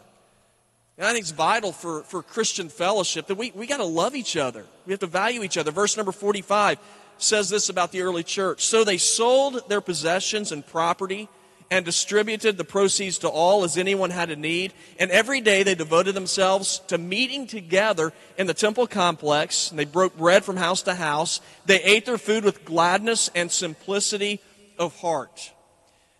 And 0.98 1.06
I 1.06 1.12
think 1.12 1.22
it's 1.22 1.32
vital 1.32 1.72
for, 1.72 2.01
for 2.03 2.24
Christian 2.24 2.70
fellowship 2.70 3.27
that 3.27 3.36
we, 3.36 3.51
we 3.51 3.67
got 3.67 3.77
to 3.77 3.86
love 3.86 4.15
each 4.15 4.36
other. 4.36 4.65
We 4.86 4.94
have 4.94 5.00
to 5.01 5.08
value 5.08 5.44
each 5.44 5.58
other. 5.58 5.72
Verse 5.72 5.96
number 5.96 6.12
45 6.12 6.79
says 7.20 7.50
this 7.50 7.70
about 7.70 7.91
the 7.91 8.01
early 8.01 8.24
church. 8.24 8.65
So 8.65 8.84
they 8.84 8.98
sold 8.98 9.67
their 9.70 9.82
possessions 9.82 10.51
and 10.51 10.65
property 10.65 11.29
and 11.70 11.86
distributed 11.86 12.58
the 12.58 12.63
proceeds 12.63 13.20
to 13.20 13.27
all 13.27 13.63
as 13.63 13.77
anyone 13.77 14.10
had 14.10 14.29
a 14.29 14.36
need. 14.36 14.74
And 15.00 15.12
every 15.12 15.41
day 15.41 15.63
they 15.63 15.75
devoted 15.75 16.15
themselves 16.15 16.79
to 16.88 16.98
meeting 16.98 17.46
together 17.46 18.13
in 18.38 18.48
the 18.48 18.53
temple 18.53 18.88
complex. 18.88 19.70
And 19.70 19.77
they 19.77 19.86
broke 19.86 20.17
bread 20.17 20.46
from 20.46 20.58
house 20.58 20.82
to 20.84 20.96
house. 20.96 21.41
They 21.65 21.84
ate 21.84 22.06
their 22.06 22.17
food 22.17 22.44
with 22.44 22.65
gladness 22.65 23.29
and 23.36 23.51
simplicity 23.51 24.39
of 24.79 25.00
heart. 25.00 25.51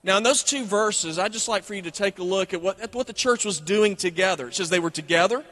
Now, 0.08 0.16
in 0.16 0.24
those 0.24 0.42
two 0.42 0.64
verses, 0.64 1.20
I'd 1.20 1.34
just 1.34 1.50
like 1.50 1.66
for 1.66 1.74
you 1.74 1.82
to 1.82 1.92
take 1.92 2.18
a 2.18 2.24
look 2.24 2.54
at 2.54 2.62
what, 2.62 2.80
at 2.80 2.96
what 2.96 3.08
the 3.08 3.14
church 3.14 3.44
was 3.44 3.60
doing 3.60 3.98
together. 3.98 4.48
It 4.48 4.56
says 4.56 4.70
they 4.70 4.80
were 4.80 4.90
together, 4.90 5.44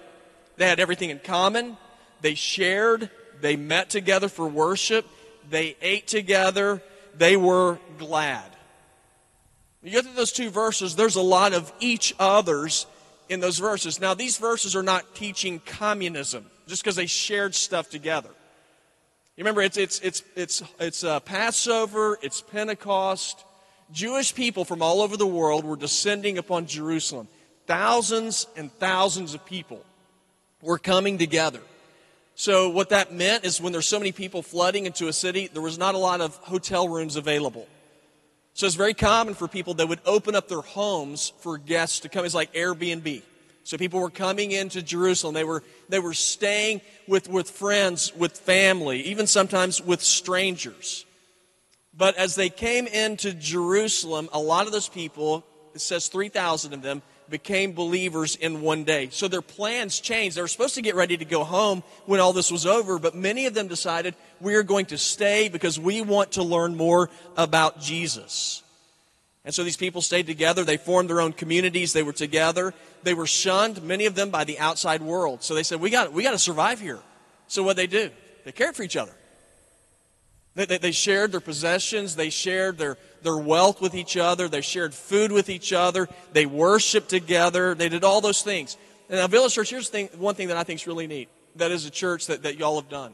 they 0.56 0.66
had 0.66 0.80
everything 0.80 1.10
in 1.10 1.20
common, 1.20 1.76
they 2.22 2.36
shared, 2.36 3.10
they 3.42 3.58
met 3.58 3.90
together 3.90 4.30
for 4.30 4.48
worship, 4.48 5.06
they 5.50 5.76
ate 5.82 6.08
together, 6.08 6.82
they 7.18 7.36
were 7.36 7.80
glad. 7.98 8.50
You 9.84 9.92
get 9.92 10.06
through 10.06 10.14
those 10.14 10.32
two 10.32 10.50
verses, 10.50 10.96
there's 10.96 11.18
a 11.18 11.22
lot 11.22 11.52
of 11.52 11.74
each 11.82 12.16
others 12.18 12.88
in 13.28 13.42
those 13.42 13.60
verses. 13.60 14.00
Now, 14.00 14.14
these 14.14 14.38
verses 14.38 14.74
are 14.74 14.84
not 14.84 15.16
teaching 15.16 15.60
communism 15.66 16.46
just 16.66 16.82
because 16.82 16.96
they 16.96 17.08
shared 17.08 17.56
stuff 17.56 17.90
together. 17.90 18.30
You 19.36 19.44
remember, 19.44 19.64
it's, 19.64 19.76
it's, 19.76 20.00
it's, 20.00 20.24
it's, 20.38 20.64
it's 20.80 21.04
uh, 21.04 21.20
Passover, 21.20 22.18
it's 22.22 22.40
Pentecost, 22.40 23.44
Jewish 23.92 24.34
people 24.34 24.66
from 24.66 24.82
all 24.82 25.02
over 25.02 25.18
the 25.18 25.28
world 25.28 25.64
were 25.64 25.76
descending 25.76 26.38
upon 26.38 26.66
Jerusalem. 26.66 27.28
Thousands 27.68 28.48
and 28.56 28.72
thousands 28.74 29.34
of 29.34 29.46
people 29.46 29.84
were 30.62 30.78
coming 30.78 31.18
together. 31.18 31.62
So, 32.36 32.70
what 32.70 32.90
that 32.90 33.14
meant 33.14 33.46
is 33.46 33.62
when 33.62 33.72
there's 33.72 33.88
so 33.88 33.98
many 33.98 34.12
people 34.12 34.42
flooding 34.42 34.86
into 34.86 35.08
a 35.08 35.14
city, 35.14 35.48
there 35.48 35.62
was 35.62 35.78
not 35.78 35.96
a 35.96 35.98
lot 35.98 36.20
of 36.20 36.36
hotel 36.36 36.90
rooms 36.90 37.16
available. 37.16 37.66
So, 38.54 38.66
it's 38.66 38.76
very 38.76 38.94
common 38.94 39.36
for 39.36 39.48
people 39.48 39.76
that 39.76 39.88
would 39.88 40.02
open 40.06 40.36
up 40.36 40.50
their 40.50 40.62
homes 40.62 41.32
for 41.40 41.58
guests 41.58 42.02
to 42.02 42.10
come. 42.10 42.26
It's 42.26 42.36
like 42.36 42.54
Airbnb. 42.54 43.22
So, 43.64 43.78
people 43.78 44.02
were 44.02 44.10
coming 44.10 44.52
into 44.52 44.82
Jerusalem. 44.82 45.34
They 45.34 45.46
were, 45.46 45.64
they 45.88 46.00
were 46.00 46.14
staying 46.14 46.82
with, 47.08 47.30
with 47.30 47.50
friends, 47.50 48.14
with 48.14 48.38
family, 48.38 49.02
even 49.04 49.28
sometimes 49.28 49.82
with 49.82 50.02
strangers. 50.02 51.06
But 51.98 52.16
as 52.18 52.36
they 52.36 52.50
came 52.50 52.88
into 52.88 53.34
Jerusalem, 53.34 54.30
a 54.34 54.40
lot 54.40 54.66
of 54.66 54.72
those 54.72 54.90
people, 54.90 55.46
it 55.74 55.82
says 55.82 56.08
3,000 56.08 56.74
of 56.74 56.82
them, 56.82 57.02
became 57.30 57.74
believers 57.74 58.36
in 58.36 58.62
one 58.62 58.84
day. 58.84 59.10
So 59.12 59.28
their 59.28 59.42
plans 59.42 60.00
changed. 60.00 60.38
They 60.38 60.42
were 60.42 60.48
supposed 60.48 60.76
to 60.76 60.82
get 60.82 60.96
ready 60.96 61.18
to 61.18 61.26
go 61.26 61.44
home 61.44 61.84
when 62.06 62.20
all 62.20 62.34
this 62.34 62.52
was 62.52 62.66
over, 62.66 63.00
but 63.00 63.16
many 63.16 63.46
of 63.48 63.54
them 63.54 63.68
decided 63.68 64.16
we 64.40 64.56
are 64.56 64.64
going 64.64 64.88
to 64.88 64.98
stay 64.98 65.50
because 65.50 65.80
we 65.80 66.02
want 66.02 66.34
to 66.34 66.44
learn 66.44 66.76
more 66.76 67.10
about 67.36 67.82
Jesus. 67.82 68.62
And 69.44 69.54
so 69.54 69.64
these 69.64 69.78
people 69.78 70.02
stayed 70.02 70.28
together. 70.28 70.64
They 70.64 70.78
formed 70.78 71.10
their 71.10 71.22
own 71.22 71.34
communities. 71.34 71.94
They 71.94 72.04
were 72.04 72.14
together. 72.14 72.74
They 73.04 73.14
were 73.14 73.28
shunned, 73.28 73.82
many 73.84 74.08
of 74.08 74.16
them, 74.16 74.32
by 74.32 74.44
the 74.44 74.58
outside 74.60 75.02
world. 75.02 75.44
So 75.44 75.54
they 75.54 75.64
said, 75.64 75.80
we 75.80 75.92
got, 75.92 76.12
we 76.14 76.24
got 76.24 76.32
to 76.32 76.40
survive 76.40 76.80
here. 76.80 77.00
So 77.48 77.62
what 77.64 77.76
they 77.76 77.88
do? 77.88 78.10
They 78.44 78.52
cared 78.52 78.76
for 78.76 78.84
each 78.84 78.98
other. 78.98 79.14
They, 80.56 80.66
they, 80.66 80.78
they, 80.78 80.92
shared 80.92 81.32
their 81.32 81.42
possessions. 81.42 82.16
They 82.16 82.30
shared 82.30 82.78
their, 82.78 82.98
their 83.24 83.38
wealth 83.38 83.82
with 83.82 83.94
each 83.94 84.16
other. 84.16 84.48
They 84.48 84.62
shared 84.62 84.94
food 84.94 85.32
with 85.32 85.50
each 85.50 85.74
other. 85.74 86.08
They 86.32 86.46
worshiped 86.46 87.10
together. 87.10 87.76
They 87.76 87.90
did 87.90 88.04
all 88.04 88.22
those 88.22 88.42
things. 88.42 88.78
And 89.10 89.20
now, 89.20 89.28
Village 89.28 89.54
Church, 89.54 89.70
here's 89.70 89.90
thing, 89.90 90.08
one 90.18 90.36
thing 90.36 90.48
that 90.48 90.58
I 90.58 90.64
think 90.64 90.80
is 90.80 90.88
really 90.88 91.08
neat. 91.08 91.30
That 91.58 91.72
is 91.72 91.86
a 91.86 91.90
church 91.90 92.28
that, 92.28 92.44
that 92.44 92.58
y'all 92.58 92.80
have 92.80 92.90
done. 92.90 93.14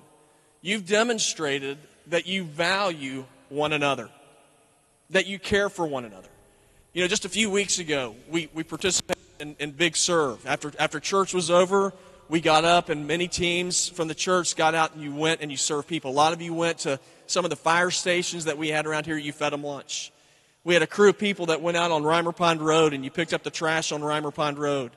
You've 0.62 0.86
demonstrated 0.86 1.78
that 2.08 2.28
you 2.28 2.44
value 2.44 3.26
one 3.50 3.74
another, 3.74 4.10
that 5.10 5.26
you 5.26 5.40
care 5.40 5.70
for 5.70 5.86
one 5.86 6.06
another. 6.06 6.30
You 6.94 7.02
know, 7.02 7.08
just 7.08 7.26
a 7.26 7.30
few 7.30 7.50
weeks 7.50 7.80
ago, 7.80 8.16
we, 8.30 8.50
we 8.54 8.64
participated 8.64 9.22
in, 9.40 9.56
in 9.60 9.72
Big 9.72 9.98
Serve. 9.98 10.46
After, 10.46 10.72
after 10.78 11.00
church 11.00 11.34
was 11.34 11.50
over, 11.50 11.94
we 12.30 12.40
got 12.40 12.64
up 12.64 12.90
and 12.90 13.08
many 13.08 13.28
teams 13.28 13.90
from 13.90 14.08
the 14.08 14.16
church 14.16 14.56
got 14.56 14.74
out 14.76 14.94
and 14.94 15.04
you 15.04 15.14
went 15.14 15.42
and 15.42 15.52
you 15.52 15.58
served 15.58 15.88
people. 15.88 16.12
A 16.12 16.14
lot 16.14 16.32
of 16.32 16.42
you 16.42 16.54
went 16.54 16.80
to 16.80 17.00
some 17.32 17.46
of 17.46 17.50
the 17.50 17.56
fire 17.56 17.90
stations 17.90 18.46
that 18.46 18.58
we 18.58 18.70
had 18.70 18.86
around 18.86 19.06
here, 19.06 19.18
you 19.18 19.32
fed 19.32 19.54
them 19.54 19.64
lunch. 19.64 20.12
We 20.64 20.74
had 20.76 20.84
a 20.84 20.88
crew 20.88 21.10
of 21.10 21.18
people 21.18 21.48
that 21.48 21.62
went 21.62 21.78
out 21.78 21.90
on 21.90 22.04
Rimer 22.04 22.34
Pond 22.34 22.62
Road 22.62 22.94
and 22.94 23.04
you 23.04 23.10
picked 23.10 23.34
up 23.34 23.44
the 23.44 23.50
trash 23.50 23.92
on 23.92 24.04
Rimer 24.04 24.32
Pond 24.32 24.60
Road. 24.60 24.92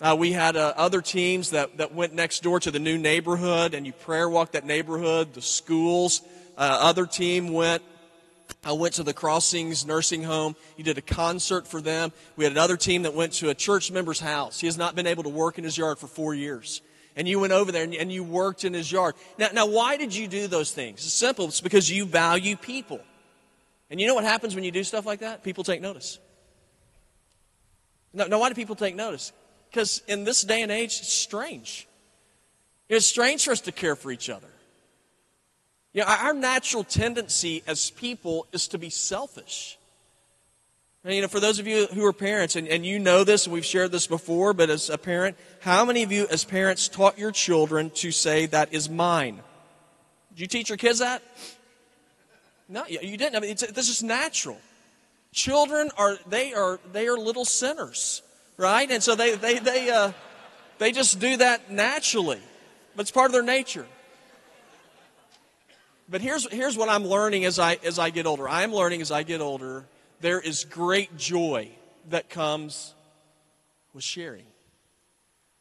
Uh, 0.00 0.16
we 0.18 0.32
had 0.32 0.56
uh, 0.56 0.74
other 0.76 1.02
teams 1.02 1.50
that, 1.50 1.78
that 1.78 1.94
went 1.94 2.14
next 2.14 2.42
door 2.42 2.60
to 2.60 2.70
the 2.70 2.78
new 2.78 2.96
neighborhood 2.96 3.74
and 3.74 3.86
you 3.86 3.92
prayer 3.92 4.28
walked 4.28 4.52
that 4.52 4.64
neighborhood, 4.64 5.34
the 5.34 5.42
schools. 5.42 6.22
Uh, 6.56 6.78
other 6.80 7.04
team 7.06 7.52
went 7.52 7.82
I 8.64 8.72
went 8.72 8.94
to 8.94 9.02
the 9.02 9.12
Crossings 9.12 9.84
nursing 9.84 10.22
home. 10.22 10.54
You 10.76 10.84
did 10.84 10.98
a 10.98 11.02
concert 11.02 11.66
for 11.66 11.80
them. 11.80 12.12
We 12.36 12.44
had 12.44 12.52
another 12.52 12.76
team 12.76 13.02
that 13.02 13.12
went 13.12 13.32
to 13.34 13.50
a 13.50 13.54
church 13.54 13.90
member's 13.90 14.20
house. 14.20 14.60
He 14.60 14.68
has 14.68 14.78
not 14.78 14.94
been 14.94 15.06
able 15.06 15.24
to 15.24 15.28
work 15.28 15.58
in 15.58 15.64
his 15.64 15.76
yard 15.76 15.98
for 15.98 16.06
four 16.06 16.32
years 16.32 16.80
and 17.16 17.26
you 17.26 17.40
went 17.40 17.52
over 17.52 17.72
there 17.72 17.82
and, 17.82 17.94
and 17.94 18.12
you 18.12 18.22
worked 18.22 18.64
in 18.64 18.74
his 18.74 18.92
yard. 18.92 19.14
Now, 19.38 19.48
now, 19.52 19.66
why 19.66 19.96
did 19.96 20.14
you 20.14 20.28
do 20.28 20.46
those 20.46 20.70
things? 20.70 21.04
It's 21.04 21.14
simple. 21.14 21.46
It's 21.46 21.62
because 21.62 21.90
you 21.90 22.04
value 22.04 22.56
people. 22.56 23.00
And 23.90 24.00
you 24.00 24.06
know 24.06 24.14
what 24.14 24.24
happens 24.24 24.54
when 24.54 24.64
you 24.64 24.70
do 24.70 24.84
stuff 24.84 25.06
like 25.06 25.20
that? 25.20 25.42
People 25.42 25.64
take 25.64 25.80
notice. 25.80 26.18
Now, 28.12 28.26
now 28.26 28.38
why 28.38 28.50
do 28.50 28.54
people 28.54 28.76
take 28.76 28.94
notice? 28.94 29.32
Because 29.70 30.02
in 30.06 30.24
this 30.24 30.42
day 30.42 30.62
and 30.62 30.70
age, 30.70 30.98
it's 31.00 31.12
strange. 31.12 31.88
It's 32.88 33.06
strange 33.06 33.44
for 33.44 33.50
us 33.50 33.62
to 33.62 33.72
care 33.72 33.96
for 33.96 34.12
each 34.12 34.28
other. 34.28 34.46
You 35.92 36.02
know, 36.02 36.08
our 36.08 36.34
natural 36.34 36.84
tendency 36.84 37.62
as 37.66 37.90
people 37.90 38.46
is 38.52 38.68
to 38.68 38.78
be 38.78 38.90
selfish. 38.90 39.78
And, 41.06 41.14
you 41.14 41.22
know, 41.22 41.28
for 41.28 41.38
those 41.38 41.60
of 41.60 41.68
you 41.68 41.86
who 41.86 42.04
are 42.04 42.12
parents, 42.12 42.56
and, 42.56 42.66
and 42.66 42.84
you 42.84 42.98
know 42.98 43.22
this, 43.22 43.46
and 43.46 43.52
we've 43.52 43.64
shared 43.64 43.92
this 43.92 44.08
before, 44.08 44.52
but 44.52 44.70
as 44.70 44.90
a 44.90 44.98
parent, 44.98 45.36
how 45.60 45.84
many 45.84 46.02
of 46.02 46.10
you 46.10 46.26
as 46.32 46.42
parents 46.42 46.88
taught 46.88 47.16
your 47.16 47.30
children 47.30 47.90
to 47.90 48.10
say, 48.10 48.46
that 48.46 48.74
is 48.74 48.90
mine? 48.90 49.40
Did 50.30 50.40
you 50.40 50.46
teach 50.48 50.68
your 50.68 50.78
kids 50.78 50.98
that? 50.98 51.22
No, 52.68 52.84
you 52.88 53.16
didn't. 53.16 53.36
I 53.36 53.38
mean, 53.38 53.54
this 53.54 53.88
is 53.88 54.02
natural. 54.02 54.58
Children 55.32 55.92
are, 55.96 56.18
they 56.26 56.52
are, 56.54 56.80
they 56.90 57.06
are 57.06 57.16
little 57.16 57.44
sinners, 57.44 58.20
right? 58.56 58.90
And 58.90 59.00
so 59.00 59.14
they, 59.14 59.36
they, 59.36 59.60
they, 59.60 59.88
uh, 59.88 60.10
they 60.78 60.90
just 60.90 61.20
do 61.20 61.36
that 61.36 61.70
naturally. 61.70 62.40
But 62.96 63.02
it's 63.02 63.12
part 63.12 63.26
of 63.26 63.32
their 63.32 63.44
nature. 63.44 63.86
But 66.08 66.20
here's, 66.20 66.50
here's 66.50 66.76
what 66.76 66.88
I'm 66.88 67.04
learning 67.06 67.44
as 67.44 67.60
I, 67.60 67.78
as 67.84 68.00
I 68.00 68.10
get 68.10 68.26
older. 68.26 68.48
I'm 68.48 68.72
learning 68.74 69.02
as 69.02 69.12
I 69.12 69.22
get 69.22 69.40
older 69.40 69.84
there 70.20 70.40
is 70.40 70.64
great 70.64 71.16
joy 71.16 71.70
that 72.10 72.28
comes 72.28 72.94
with 73.92 74.04
sharing. 74.04 74.46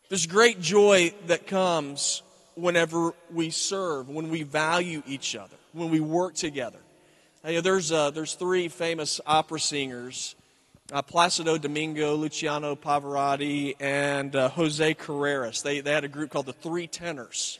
There's 0.09 0.27
great 0.27 0.61
joy 0.61 1.13
that 1.27 1.47
comes 1.47 2.21
whenever 2.55 3.13
we 3.31 3.49
serve, 3.49 4.09
when 4.09 4.29
we 4.29 4.43
value 4.43 5.01
each 5.07 5.35
other, 5.35 5.55
when 5.73 5.89
we 5.89 5.99
work 5.99 6.35
together. 6.35 6.79
There's, 7.43 7.91
uh, 7.91 8.11
there's 8.11 8.33
three 8.33 8.67
famous 8.69 9.21
opera 9.25 9.59
singers 9.59 10.35
uh, 10.91 11.01
Placido 11.01 11.59
Domingo, 11.59 12.15
Luciano 12.15 12.75
Pavarotti, 12.75 13.75
and 13.79 14.35
uh, 14.35 14.49
Jose 14.49 14.93
Carreras. 14.93 15.63
They, 15.63 15.81
they 15.81 15.91
had 15.91 16.03
a 16.03 16.07
group 16.07 16.29
called 16.29 16.45
the 16.45 16.53
Three 16.53 16.87
Tenors. 16.87 17.59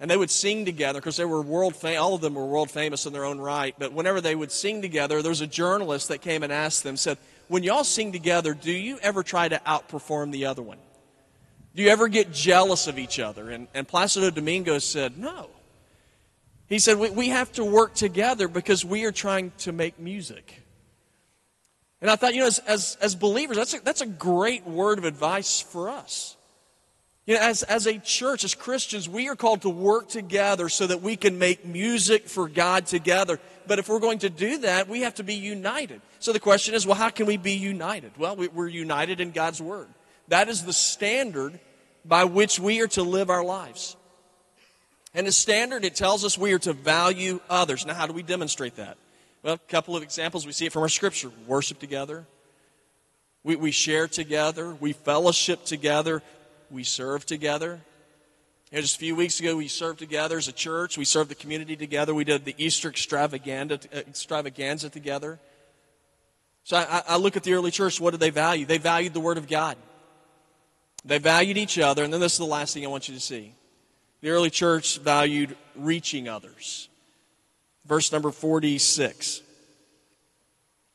And 0.00 0.10
they 0.10 0.16
would 0.16 0.30
sing 0.30 0.64
together 0.64 1.00
because 1.00 1.16
they 1.16 1.24
were 1.24 1.40
world 1.40 1.76
famous. 1.76 2.00
All 2.00 2.14
of 2.14 2.20
them 2.20 2.34
were 2.34 2.44
world 2.44 2.70
famous 2.70 3.06
in 3.06 3.12
their 3.12 3.24
own 3.24 3.38
right. 3.38 3.74
But 3.78 3.92
whenever 3.92 4.20
they 4.20 4.34
would 4.34 4.50
sing 4.50 4.82
together, 4.82 5.22
there 5.22 5.30
was 5.30 5.40
a 5.40 5.46
journalist 5.46 6.08
that 6.08 6.20
came 6.20 6.42
and 6.42 6.52
asked 6.52 6.82
them, 6.82 6.96
said, 6.96 7.16
When 7.48 7.62
y'all 7.62 7.84
sing 7.84 8.10
together, 8.10 8.54
do 8.54 8.72
you 8.72 8.98
ever 9.02 9.22
try 9.22 9.48
to 9.48 9.60
outperform 9.66 10.32
the 10.32 10.46
other 10.46 10.62
one? 10.62 10.78
Do 11.74 11.82
you 11.82 11.90
ever 11.90 12.08
get 12.08 12.32
jealous 12.32 12.86
of 12.86 12.98
each 12.98 13.18
other? 13.18 13.50
And, 13.50 13.68
and 13.72 13.86
Placido 13.86 14.30
Domingo 14.30 14.78
said, 14.78 15.16
No. 15.16 15.48
He 16.66 16.78
said, 16.78 16.98
we, 16.98 17.10
we 17.10 17.28
have 17.28 17.52
to 17.52 17.64
work 17.64 17.94
together 17.94 18.48
because 18.48 18.84
we 18.84 19.04
are 19.04 19.12
trying 19.12 19.52
to 19.58 19.72
make 19.72 19.98
music. 19.98 20.62
And 22.00 22.10
I 22.10 22.16
thought, 22.16 22.34
you 22.34 22.40
know, 22.40 22.46
as, 22.46 22.58
as, 22.60 22.96
as 23.00 23.14
believers, 23.14 23.56
that's 23.56 23.74
a, 23.74 23.80
that's 23.80 24.00
a 24.00 24.06
great 24.06 24.66
word 24.66 24.98
of 24.98 25.04
advice 25.04 25.60
for 25.60 25.88
us. 25.88 26.36
You 27.26 27.34
know, 27.34 27.40
as, 27.40 27.62
as 27.62 27.86
a 27.86 27.98
church, 27.98 28.44
as 28.44 28.54
Christians, 28.54 29.08
we 29.08 29.28
are 29.28 29.36
called 29.36 29.62
to 29.62 29.70
work 29.70 30.08
together 30.08 30.68
so 30.68 30.86
that 30.86 31.00
we 31.00 31.16
can 31.16 31.38
make 31.38 31.64
music 31.64 32.28
for 32.28 32.48
God 32.48 32.86
together. 32.86 33.40
But 33.66 33.78
if 33.78 33.88
we're 33.88 34.00
going 34.00 34.18
to 34.20 34.30
do 34.30 34.58
that, 34.58 34.88
we 34.88 35.02
have 35.02 35.14
to 35.14 35.22
be 35.22 35.34
united. 35.34 36.02
So 36.18 36.34
the 36.34 36.40
question 36.40 36.74
is, 36.74 36.86
well, 36.86 36.96
how 36.96 37.08
can 37.08 37.24
we 37.24 37.38
be 37.38 37.54
united? 37.54 38.12
Well, 38.18 38.36
we're 38.36 38.68
united 38.68 39.20
in 39.20 39.30
God's 39.30 39.60
Word. 39.62 39.88
That 40.28 40.48
is 40.48 40.64
the 40.64 40.72
standard 40.74 41.58
by 42.04 42.24
which 42.24 42.60
we 42.60 42.82
are 42.82 42.88
to 42.88 43.02
live 43.02 43.30
our 43.30 43.44
lives. 43.44 43.96
And 45.14 45.26
the 45.26 45.32
standard, 45.32 45.84
it 45.84 45.94
tells 45.94 46.24
us 46.24 46.36
we 46.36 46.52
are 46.52 46.58
to 46.60 46.74
value 46.74 47.40
others. 47.48 47.86
Now, 47.86 47.94
how 47.94 48.06
do 48.06 48.12
we 48.12 48.22
demonstrate 48.22 48.76
that? 48.76 48.98
Well, 49.42 49.54
a 49.54 49.58
couple 49.58 49.96
of 49.96 50.02
examples. 50.02 50.44
We 50.44 50.52
see 50.52 50.66
it 50.66 50.72
from 50.72 50.82
our 50.82 50.88
scripture 50.90 51.30
worship 51.46 51.78
together, 51.78 52.26
we, 53.44 53.56
we 53.56 53.70
share 53.70 54.08
together, 54.08 54.74
we 54.74 54.94
fellowship 54.94 55.64
together, 55.66 56.22
we 56.70 56.84
serve 56.84 57.26
together. 57.26 57.80
You 58.70 58.78
know, 58.78 58.82
just 58.82 58.96
a 58.96 58.98
few 58.98 59.14
weeks 59.14 59.38
ago, 59.40 59.56
we 59.56 59.68
served 59.68 59.98
together 59.98 60.36
as 60.36 60.48
a 60.48 60.52
church. 60.52 60.98
We 60.98 61.04
served 61.04 61.30
the 61.30 61.34
community 61.34 61.76
together. 61.76 62.14
We 62.14 62.24
did 62.24 62.44
the 62.44 62.54
Easter 62.58 62.88
extravaganza, 62.88 63.78
extravaganza 63.92 64.90
together. 64.90 65.38
So 66.64 66.78
I, 66.78 67.02
I 67.08 67.16
look 67.16 67.36
at 67.36 67.44
the 67.44 67.52
early 67.52 67.70
church. 67.70 68.00
What 68.00 68.12
did 68.12 68.20
they 68.20 68.30
value? 68.30 68.66
They 68.66 68.78
valued 68.78 69.12
the 69.12 69.20
Word 69.20 69.38
of 69.38 69.48
God. 69.48 69.76
They 71.04 71.18
valued 71.18 71.58
each 71.58 71.78
other. 71.78 72.02
And 72.02 72.12
then 72.12 72.20
this 72.20 72.32
is 72.32 72.38
the 72.38 72.46
last 72.46 72.74
thing 72.74 72.84
I 72.84 72.88
want 72.88 73.08
you 73.08 73.14
to 73.14 73.20
see. 73.20 73.54
The 74.22 74.30
early 74.30 74.50
church 74.50 74.98
valued 74.98 75.56
reaching 75.76 76.28
others. 76.28 76.88
Verse 77.84 78.10
number 78.10 78.30
46. 78.30 79.42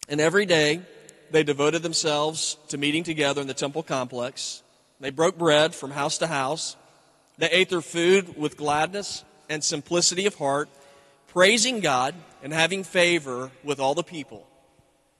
And 0.07 0.19
every 0.19 0.47
day 0.47 0.81
they 1.29 1.43
devoted 1.43 1.83
themselves 1.83 2.57
to 2.69 2.77
meeting 2.77 3.03
together 3.03 3.39
in 3.39 3.47
the 3.47 3.53
temple 3.53 3.83
complex. 3.83 4.63
They 4.99 5.11
broke 5.11 5.37
bread 5.37 5.73
from 5.73 5.91
house 5.91 6.17
to 6.17 6.27
house. 6.27 6.75
They 7.37 7.49
ate 7.49 7.69
their 7.69 7.81
food 7.81 8.37
with 8.37 8.57
gladness 8.57 9.23
and 9.49 9.63
simplicity 9.63 10.25
of 10.25 10.35
heart, 10.35 10.69
praising 11.27 11.79
God 11.79 12.15
and 12.43 12.51
having 12.51 12.83
favor 12.83 13.51
with 13.63 13.79
all 13.79 13.95
the 13.95 14.03
people. 14.03 14.45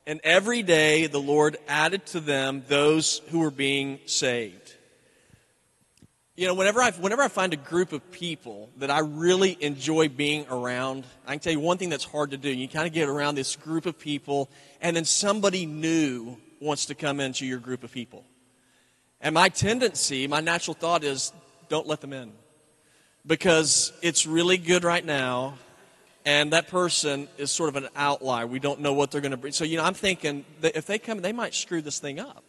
And 0.05 0.19
every 0.23 0.63
day 0.63 1.07
the 1.07 1.21
Lord 1.21 1.57
added 1.67 2.05
to 2.07 2.19
them 2.19 2.63
those 2.67 3.21
who 3.29 3.39
were 3.39 3.51
being 3.51 3.99
saved. 4.05 4.75
You 6.35 6.47
know, 6.47 6.53
whenever 6.53 6.81
I, 6.81 6.91
whenever 6.91 7.21
I 7.21 7.27
find 7.27 7.53
a 7.53 7.57
group 7.57 7.91
of 7.91 8.11
people 8.11 8.69
that 8.77 8.89
I 8.89 8.99
really 8.99 9.57
enjoy 9.59 10.07
being 10.07 10.45
around, 10.49 11.05
I 11.27 11.31
can 11.31 11.39
tell 11.39 11.51
you 11.51 11.59
one 11.59 11.77
thing 11.77 11.89
that's 11.89 12.05
hard 12.05 12.31
to 12.31 12.37
do. 12.37 12.49
You 12.49 12.67
kind 12.69 12.87
of 12.87 12.93
get 12.93 13.09
around 13.09 13.35
this 13.35 13.57
group 13.57 13.85
of 13.85 13.99
people, 13.99 14.49
and 14.79 14.95
then 14.95 15.03
somebody 15.03 15.65
new 15.65 16.37
wants 16.61 16.85
to 16.87 16.95
come 16.95 17.19
into 17.19 17.45
your 17.45 17.59
group 17.59 17.83
of 17.83 17.91
people. 17.91 18.23
And 19.21 19.33
my 19.33 19.49
tendency, 19.49 20.27
my 20.27 20.39
natural 20.39 20.73
thought 20.73 21.03
is 21.03 21.33
don't 21.67 21.87
let 21.87 22.01
them 22.01 22.13
in. 22.13 22.31
Because 23.25 23.91
it's 24.01 24.25
really 24.25 24.57
good 24.57 24.83
right 24.83 25.03
now, 25.03 25.55
and 26.25 26.53
that 26.53 26.67
person 26.67 27.27
is 27.37 27.51
sort 27.51 27.69
of 27.69 27.75
an 27.75 27.89
outlier. 27.95 28.47
We 28.47 28.59
don't 28.59 28.79
know 28.79 28.93
what 28.93 29.11
they're 29.11 29.21
going 29.21 29.31
to 29.31 29.37
bring. 29.37 29.53
So, 29.53 29.65
you 29.65 29.77
know, 29.77 29.83
I'm 29.83 29.93
thinking 29.93 30.45
that 30.61 30.75
if 30.77 30.85
they 30.85 30.99
come, 30.99 31.21
they 31.21 31.33
might 31.33 31.53
screw 31.53 31.81
this 31.81 31.99
thing 31.99 32.19
up. 32.19 32.43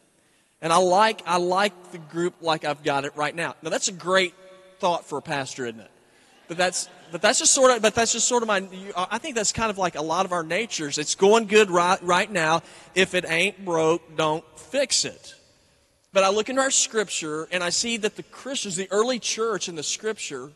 And 0.63 0.73
I 0.73 0.77
like, 0.77 1.23
I 1.27 1.39
like 1.39 1.93
the 1.93 1.99
group 1.99 2.35
like 2.41 2.65
I've 2.65 2.83
got 2.83 3.05
it 3.05 3.17
right 3.17 3.35
now. 3.35 3.55
Now 3.63 3.71
that's 3.71 3.89
a 3.89 3.93
great 3.93 4.35
thought 4.79 5.07
for 5.07 5.19
a 5.19 5.23
pastor, 5.23 5.67
isn't 5.67 5.81
it? 5.81 5.91
But 6.49 6.57
that's, 6.57 6.89
but 7.11 7.23
that's 7.23 7.39
just 7.39 7.55
sort 7.55 7.71
of, 7.71 7.83
but 7.83 7.95
that's 7.95 8.13
just 8.13 8.29
sort 8.29 8.43
of 8.43 8.49
my, 8.49 8.67
I 8.97 9.19
think 9.19 9.37
that's 9.37 9.53
kind 9.53 9.71
of 9.71 9.79
like 9.79 9.95
a 9.95 10.03
lot 10.03 10.27
of 10.27 10.33
our 10.33 10.43
natures. 10.43 10.99
It's 10.99 11.15
going 11.15 11.47
good 11.47 11.71
right, 11.71 12.03
right 12.03 12.31
now. 12.31 12.63
If 12.95 13.15
it 13.15 13.25
ain't 13.29 13.65
broke, 13.65 14.17
don't 14.17 14.45
fix 14.59 15.05
it. 15.05 15.35
But 16.13 16.25
I 16.25 16.31
look 16.31 16.49
into 16.49 16.61
our 16.61 16.71
scripture 16.71 17.47
and 17.53 17.63
I 17.63 17.71
see 17.71 17.97
that 17.99 18.17
the 18.17 18.23
Christians, 18.25 18.77
the 18.77 18.89
early 18.91 19.19
church 19.19 19.69
in 19.69 19.77
the 19.77 19.83
scripture, 19.83 20.51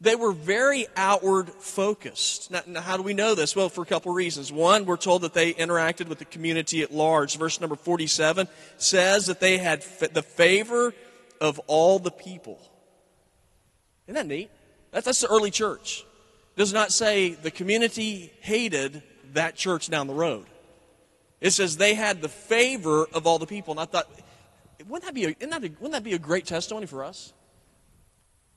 they 0.00 0.14
were 0.14 0.32
very 0.32 0.86
outward 0.96 1.48
focused. 1.48 2.50
Now, 2.50 2.60
now, 2.66 2.82
how 2.82 2.98
do 2.98 3.02
we 3.02 3.14
know 3.14 3.34
this? 3.34 3.56
Well, 3.56 3.70
for 3.70 3.80
a 3.80 3.86
couple 3.86 4.12
of 4.12 4.16
reasons. 4.16 4.52
One, 4.52 4.84
we're 4.84 4.98
told 4.98 5.22
that 5.22 5.32
they 5.32 5.54
interacted 5.54 6.08
with 6.08 6.18
the 6.18 6.26
community 6.26 6.82
at 6.82 6.92
large. 6.92 7.38
Verse 7.38 7.60
number 7.60 7.76
47 7.76 8.48
says 8.76 9.26
that 9.26 9.40
they 9.40 9.56
had 9.56 9.82
the 10.12 10.22
favor 10.22 10.92
of 11.40 11.58
all 11.66 11.98
the 11.98 12.10
people. 12.10 12.60
Isn't 14.06 14.14
that 14.14 14.26
neat? 14.26 14.50
That's, 14.90 15.06
that's 15.06 15.22
the 15.22 15.28
early 15.28 15.50
church. 15.50 16.04
It 16.54 16.58
does 16.58 16.74
not 16.74 16.92
say 16.92 17.30
the 17.30 17.50
community 17.50 18.32
hated 18.40 19.02
that 19.32 19.56
church 19.56 19.88
down 19.88 20.06
the 20.06 20.14
road. 20.14 20.44
It 21.40 21.50
says 21.50 21.76
they 21.76 21.94
had 21.94 22.20
the 22.20 22.28
favor 22.28 23.06
of 23.12 23.26
all 23.26 23.38
the 23.38 23.46
people. 23.46 23.72
And 23.72 23.80
I 23.80 23.86
thought, 23.86 24.08
wouldn't 24.88 25.04
that 25.04 25.14
be 25.14 25.24
a, 25.24 25.46
that 25.46 25.64
a, 25.64 25.68
wouldn't 25.68 25.92
that 25.92 26.04
be 26.04 26.14
a 26.14 26.18
great 26.18 26.46
testimony 26.46 26.86
for 26.86 27.04
us? 27.04 27.32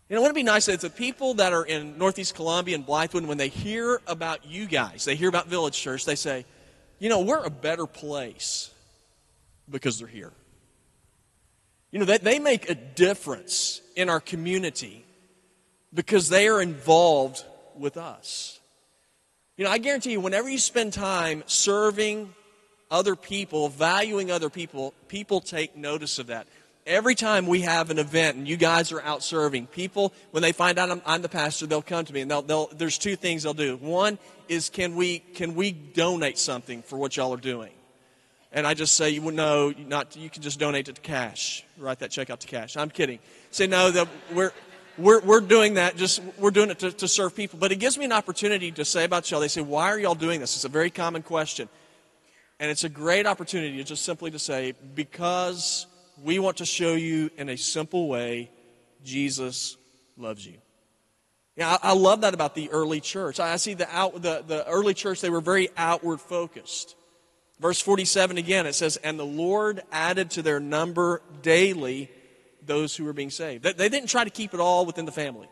You 0.09 0.15
know, 0.15 0.21
wouldn't 0.21 0.37
it 0.37 0.41
be 0.41 0.43
nice 0.43 0.65
that 0.65 0.81
the 0.81 0.89
people 0.89 1.35
that 1.35 1.53
are 1.53 1.63
in 1.63 1.97
Northeast 1.97 2.33
Columbia 2.33 2.75
and 2.75 2.85
Blythewood, 2.85 3.27
when 3.27 3.37
they 3.37 3.47
hear 3.47 4.01
about 4.07 4.45
you 4.45 4.65
guys, 4.65 5.05
they 5.05 5.15
hear 5.15 5.29
about 5.29 5.47
Village 5.47 5.79
Church, 5.79 6.03
they 6.05 6.15
say, 6.15 6.45
you 6.97 7.09
know, 7.09 7.21
we're 7.21 7.43
a 7.43 7.51
better 7.51 7.85
place 7.85 8.71
because 9.69 9.99
they're 9.99 10.07
here. 10.07 10.33
You 11.91 11.99
know, 11.99 12.05
they, 12.05 12.17
they 12.17 12.39
make 12.39 12.69
a 12.69 12.75
difference 12.75 13.81
in 13.95 14.09
our 14.09 14.19
community 14.19 15.05
because 15.93 16.29
they 16.29 16.47
are 16.47 16.61
involved 16.61 17.43
with 17.75 17.97
us. 17.97 18.59
You 19.57 19.65
know, 19.65 19.71
I 19.71 19.77
guarantee 19.77 20.11
you, 20.11 20.19
whenever 20.19 20.49
you 20.49 20.57
spend 20.57 20.93
time 20.93 21.43
serving 21.45 22.33
other 22.91 23.15
people, 23.15 23.69
valuing 23.69 24.31
other 24.31 24.49
people, 24.49 24.93
people 25.07 25.41
take 25.41 25.75
notice 25.75 26.19
of 26.19 26.27
that 26.27 26.47
every 26.89 27.15
time 27.15 27.45
we 27.45 27.61
have 27.61 27.91
an 27.91 27.99
event 27.99 28.35
and 28.35 28.47
you 28.47 28.57
guys 28.57 28.91
are 28.91 29.01
out 29.01 29.23
serving, 29.23 29.67
people, 29.67 30.11
when 30.31 30.41
they 30.41 30.51
find 30.51 30.77
out 30.77 30.89
I'm, 30.89 31.01
I'm 31.05 31.21
the 31.21 31.29
pastor, 31.29 31.67
they'll 31.67 31.81
come 31.81 32.03
to 32.03 32.13
me 32.13 32.21
and 32.21 32.31
they'll, 32.31 32.41
they'll, 32.41 32.67
there's 32.73 32.97
two 32.97 33.15
things 33.15 33.43
they'll 33.43 33.53
do. 33.53 33.77
One 33.77 34.17
is 34.49 34.69
can 34.69 34.95
we, 34.95 35.19
can 35.19 35.55
we 35.55 35.71
donate 35.71 36.37
something 36.37 36.81
for 36.81 36.97
what 36.97 37.15
y'all 37.15 37.33
are 37.33 37.37
doing? 37.37 37.71
And 38.51 38.65
I 38.65 38.73
just 38.73 38.95
say, 38.95 39.19
no, 39.19 39.71
not, 39.77 40.15
you 40.15 40.29
can 40.29 40.41
just 40.41 40.59
donate 40.59 40.89
it 40.89 40.95
to 40.95 41.01
cash. 41.01 41.63
Write 41.77 41.99
that 41.99 42.09
check 42.09 42.31
out 42.31 42.39
to 42.39 42.47
cash. 42.47 42.75
I'm 42.75 42.89
kidding. 42.89 43.19
Say, 43.51 43.67
no, 43.67 43.91
that 43.91 44.07
we're, 44.33 44.51
we're, 44.97 45.19
we're 45.21 45.41
doing 45.41 45.75
that, 45.75 45.95
just 45.95 46.19
we're 46.39 46.49
doing 46.49 46.71
it 46.71 46.79
to, 46.79 46.91
to 46.91 47.07
serve 47.07 47.35
people. 47.35 47.59
But 47.59 47.71
it 47.71 47.75
gives 47.75 47.99
me 47.99 48.05
an 48.05 48.11
opportunity 48.11 48.71
to 48.71 48.83
say 48.83 49.03
about 49.03 49.29
y'all. 49.29 49.39
They 49.39 49.47
say, 49.47 49.61
why 49.61 49.91
are 49.91 49.99
y'all 49.99 50.15
doing 50.15 50.39
this? 50.39 50.55
It's 50.55 50.65
a 50.65 50.69
very 50.69 50.89
common 50.89 51.21
question. 51.21 51.69
And 52.59 52.69
it's 52.69 52.83
a 52.83 52.89
great 52.89 53.25
opportunity 53.25 53.81
just 53.83 54.03
simply 54.03 54.31
to 54.31 54.39
say, 54.39 54.73
because 54.93 55.87
we 56.21 56.39
want 56.39 56.57
to 56.57 56.65
show 56.65 56.93
you 56.93 57.29
in 57.37 57.49
a 57.49 57.57
simple 57.57 58.07
way 58.07 58.51
Jesus 59.03 59.77
loves 60.17 60.45
you. 60.45 60.57
Yeah, 61.55 61.77
I, 61.81 61.89
I 61.89 61.93
love 61.93 62.21
that 62.21 62.33
about 62.33 62.55
the 62.55 62.69
early 62.71 63.01
church. 63.01 63.39
I, 63.39 63.55
see 63.55 63.73
the, 63.73 63.89
out, 63.95 64.21
the, 64.21 64.43
the 64.45 64.67
early 64.67 64.93
church, 64.93 65.21
they 65.21 65.29
were 65.29 65.41
very 65.41 65.69
outward 65.77 66.19
focused. 66.19 66.95
Verse 67.59 67.81
47 67.81 68.37
again, 68.37 68.65
it 68.65 68.75
says, 68.75 68.97
And 68.97 69.19
the 69.19 69.25
Lord 69.25 69.81
added 69.91 70.31
to 70.31 70.41
their 70.41 70.59
number 70.59 71.21
daily 71.41 72.09
those 72.65 72.95
who 72.95 73.05
were 73.05 73.13
being 73.13 73.29
saved. 73.29 73.63
They, 73.63 73.73
they 73.73 73.89
didn't 73.89 74.09
try 74.09 74.23
to 74.23 74.29
keep 74.29 74.53
it 74.53 74.59
all 74.59 74.85
within 74.85 75.05
the 75.05 75.11
family. 75.11 75.47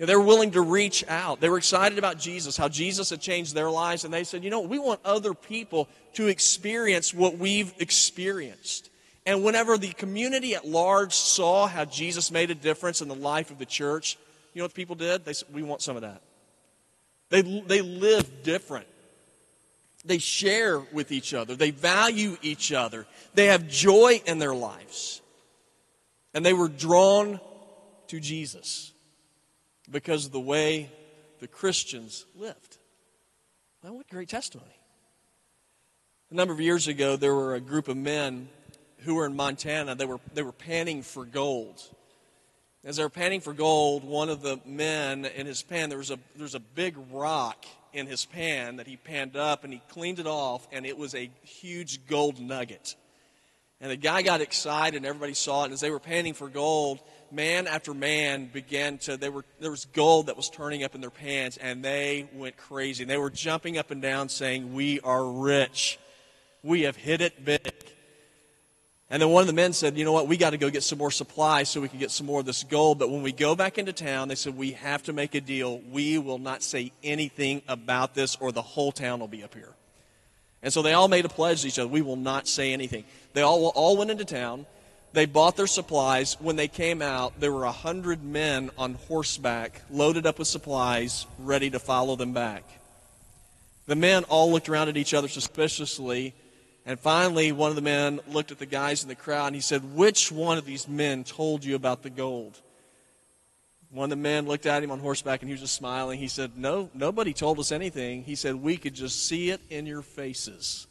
Know, 0.00 0.06
they 0.06 0.16
were 0.16 0.22
willing 0.22 0.52
to 0.52 0.62
reach 0.62 1.04
out. 1.08 1.40
They 1.40 1.50
were 1.50 1.58
excited 1.58 1.98
about 1.98 2.18
Jesus, 2.18 2.56
how 2.56 2.68
Jesus 2.68 3.10
had 3.10 3.20
changed 3.20 3.54
their 3.54 3.70
lives, 3.70 4.04
and 4.04 4.14
they 4.14 4.24
said, 4.24 4.42
you 4.42 4.48
know, 4.48 4.60
we 4.60 4.78
want 4.78 5.00
other 5.04 5.34
people 5.34 5.88
to 6.14 6.28
experience 6.28 7.12
what 7.12 7.36
we've 7.36 7.74
experienced. 7.78 8.88
And 9.26 9.44
whenever 9.44 9.76
the 9.76 9.92
community 9.92 10.54
at 10.54 10.66
large 10.66 11.12
saw 11.12 11.66
how 11.66 11.84
Jesus 11.84 12.30
made 12.30 12.50
a 12.50 12.54
difference 12.54 13.02
in 13.02 13.08
the 13.08 13.14
life 13.14 13.50
of 13.50 13.58
the 13.58 13.66
church, 13.66 14.16
you 14.54 14.60
know 14.60 14.64
what 14.64 14.74
people 14.74 14.96
did? 14.96 15.26
They 15.26 15.34
said, 15.34 15.48
We 15.52 15.62
want 15.62 15.82
some 15.82 15.96
of 15.96 16.02
that. 16.02 16.22
They, 17.28 17.42
they 17.42 17.82
live 17.82 18.42
different. 18.42 18.86
They 20.06 20.16
share 20.16 20.80
with 20.80 21.12
each 21.12 21.34
other. 21.34 21.54
They 21.54 21.70
value 21.72 22.38
each 22.40 22.72
other. 22.72 23.06
They 23.34 23.46
have 23.46 23.68
joy 23.68 24.22
in 24.24 24.38
their 24.38 24.54
lives. 24.54 25.20
And 26.32 26.44
they 26.44 26.54
were 26.54 26.68
drawn 26.68 27.38
to 28.08 28.18
Jesus 28.18 28.92
because 29.88 30.26
of 30.26 30.32
the 30.32 30.40
way 30.40 30.90
the 31.40 31.46
Christians 31.48 32.26
lived. 32.34 32.78
Now, 33.82 33.94
what 33.94 34.08
great 34.08 34.28
testimony. 34.28 34.76
A 36.30 36.34
number 36.34 36.52
of 36.52 36.60
years 36.60 36.86
ago, 36.86 37.16
there 37.16 37.34
were 37.34 37.54
a 37.54 37.60
group 37.60 37.88
of 37.88 37.96
men 37.96 38.48
who 38.98 39.14
were 39.14 39.26
in 39.26 39.34
Montana. 39.34 39.94
They 39.94 40.04
were, 40.04 40.20
they 40.34 40.42
were 40.42 40.52
panning 40.52 41.02
for 41.02 41.24
gold. 41.24 41.82
As 42.84 42.96
they 42.96 43.02
were 43.02 43.10
panning 43.10 43.40
for 43.40 43.52
gold, 43.52 44.04
one 44.04 44.28
of 44.28 44.42
the 44.42 44.60
men 44.64 45.24
in 45.24 45.46
his 45.46 45.62
pan, 45.62 45.88
there 45.88 45.98
was 45.98 46.10
a, 46.10 46.18
there 46.36 46.44
was 46.44 46.54
a 46.54 46.60
big 46.60 46.96
rock 47.10 47.66
in 47.92 48.06
his 48.06 48.24
pan 48.24 48.76
that 48.76 48.86
he 48.86 48.96
panned 48.96 49.36
up 49.36 49.64
and 49.64 49.72
he 49.72 49.82
cleaned 49.88 50.18
it 50.18 50.26
off, 50.26 50.66
and 50.72 50.86
it 50.86 50.96
was 50.96 51.14
a 51.14 51.30
huge 51.42 52.06
gold 52.06 52.38
nugget. 52.38 52.96
And 53.80 53.90
the 53.90 53.96
guy 53.96 54.22
got 54.22 54.40
excited, 54.42 54.98
and 54.98 55.06
everybody 55.06 55.34
saw 55.34 55.62
it. 55.62 55.66
And 55.66 55.72
as 55.72 55.80
they 55.80 55.90
were 55.90 55.98
panning 55.98 56.34
for 56.34 56.48
gold, 56.48 57.00
man 57.32 57.66
after 57.66 57.94
man 57.94 58.46
began 58.52 58.98
to, 58.98 59.16
they 59.16 59.28
were, 59.28 59.44
there 59.60 59.70
was 59.70 59.84
gold 59.86 60.26
that 60.26 60.36
was 60.36 60.50
turning 60.50 60.84
up 60.84 60.94
in 60.94 61.00
their 61.00 61.10
pans, 61.10 61.56
and 61.56 61.84
they 61.84 62.28
went 62.32 62.56
crazy. 62.56 63.02
And 63.02 63.10
they 63.10 63.16
were 63.16 63.30
jumping 63.30 63.78
up 63.78 63.90
and 63.90 64.02
down 64.02 64.28
saying, 64.28 64.74
We 64.74 65.00
are 65.00 65.24
rich. 65.24 65.98
We 66.62 66.82
have 66.82 66.96
hit 66.96 67.20
it 67.20 67.44
big. 67.44 67.72
And 69.12 69.20
then 69.20 69.30
one 69.30 69.40
of 69.40 69.48
the 69.48 69.52
men 69.52 69.72
said, 69.72 69.96
You 69.98 70.04
know 70.04 70.12
what? 70.12 70.28
We 70.28 70.36
got 70.36 70.50
to 70.50 70.58
go 70.58 70.70
get 70.70 70.82
some 70.82 70.98
more 70.98 71.10
supplies 71.10 71.68
so 71.68 71.80
we 71.80 71.88
can 71.88 71.98
get 71.98 72.10
some 72.10 72.26
more 72.26 72.40
of 72.40 72.46
this 72.46 72.62
gold. 72.62 72.98
But 72.98 73.10
when 73.10 73.22
we 73.22 73.32
go 73.32 73.56
back 73.56 73.78
into 73.78 73.92
town, 73.92 74.28
they 74.28 74.34
said, 74.36 74.56
We 74.56 74.72
have 74.72 75.02
to 75.04 75.12
make 75.12 75.34
a 75.34 75.40
deal. 75.40 75.80
We 75.90 76.18
will 76.18 76.38
not 76.38 76.62
say 76.62 76.92
anything 77.02 77.62
about 77.66 78.14
this, 78.14 78.36
or 78.36 78.52
the 78.52 78.62
whole 78.62 78.92
town 78.92 79.20
will 79.20 79.28
be 79.28 79.42
up 79.42 79.54
here. 79.54 79.74
And 80.62 80.72
so 80.72 80.82
they 80.82 80.92
all 80.92 81.08
made 81.08 81.24
a 81.24 81.28
pledge 81.28 81.62
to 81.62 81.68
each 81.68 81.78
other 81.78 81.88
we 81.88 82.02
will 82.02 82.16
not 82.16 82.46
say 82.46 82.72
anything. 82.72 83.04
They 83.32 83.42
all, 83.42 83.68
all 83.68 83.96
went 83.96 84.10
into 84.10 84.24
town. 84.24 84.66
They 85.12 85.26
bought 85.26 85.56
their 85.56 85.66
supplies. 85.66 86.36
When 86.40 86.56
they 86.56 86.68
came 86.68 87.02
out, 87.02 87.40
there 87.40 87.52
were 87.52 87.64
a 87.64 87.72
hundred 87.72 88.22
men 88.22 88.70
on 88.78 88.94
horseback, 88.94 89.82
loaded 89.90 90.26
up 90.26 90.38
with 90.38 90.48
supplies, 90.48 91.26
ready 91.38 91.70
to 91.70 91.78
follow 91.78 92.16
them 92.16 92.32
back. 92.32 92.64
The 93.86 93.96
men 93.96 94.24
all 94.24 94.52
looked 94.52 94.68
around 94.68 94.88
at 94.88 94.96
each 94.96 95.14
other 95.14 95.28
suspiciously 95.28 96.34
and 96.86 96.98
finally, 96.98 97.52
one 97.52 97.70
of 97.70 97.76
the 97.76 97.82
men 97.82 98.20
looked 98.26 98.50
at 98.50 98.58
the 98.58 98.66
guys 98.66 99.02
in 99.02 99.08
the 99.08 99.14
crowd 99.14 99.46
and 99.48 99.54
he 99.54 99.60
said, 99.60 99.94
Which 99.94 100.32
one 100.32 100.58
of 100.58 100.64
these 100.64 100.88
men 100.88 101.24
told 101.24 101.64
you 101.64 101.76
about 101.76 102.02
the 102.02 102.10
gold? 102.10 102.58
One 103.90 104.04
of 104.04 104.10
the 104.10 104.16
men 104.16 104.46
looked 104.46 104.66
at 104.66 104.82
him 104.82 104.90
on 104.90 105.00
horseback 105.00 105.40
and 105.40 105.48
he 105.48 105.52
was 105.52 105.60
just 105.60 105.74
smiling. 105.74 106.18
He 106.18 106.28
said, 106.28 106.56
No, 106.56 106.90
nobody 106.94 107.32
told 107.32 107.58
us 107.58 107.72
anything. 107.72 108.24
He 108.24 108.34
said, 108.34 108.54
We 108.54 108.76
could 108.76 108.94
just 108.94 109.26
see 109.26 109.50
it 109.50 109.60
in 109.68 109.86
your 109.86 110.02
faces. 110.02 110.86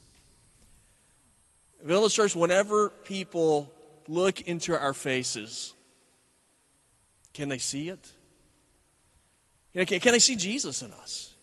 Village 1.84 2.13
Church, 2.13 2.36
whenever 2.36 2.89
people 2.89 3.71
look 4.10 4.41
into 4.41 4.78
our 4.78 4.93
faces, 4.93 5.74
can 7.34 7.48
they 7.48 7.60
see 7.60 7.89
it? 7.89 8.12
Can 9.74 10.12
they 10.12 10.19
see 10.19 10.36
Jesus 10.36 10.82
in 10.82 10.91
us? 10.91 11.34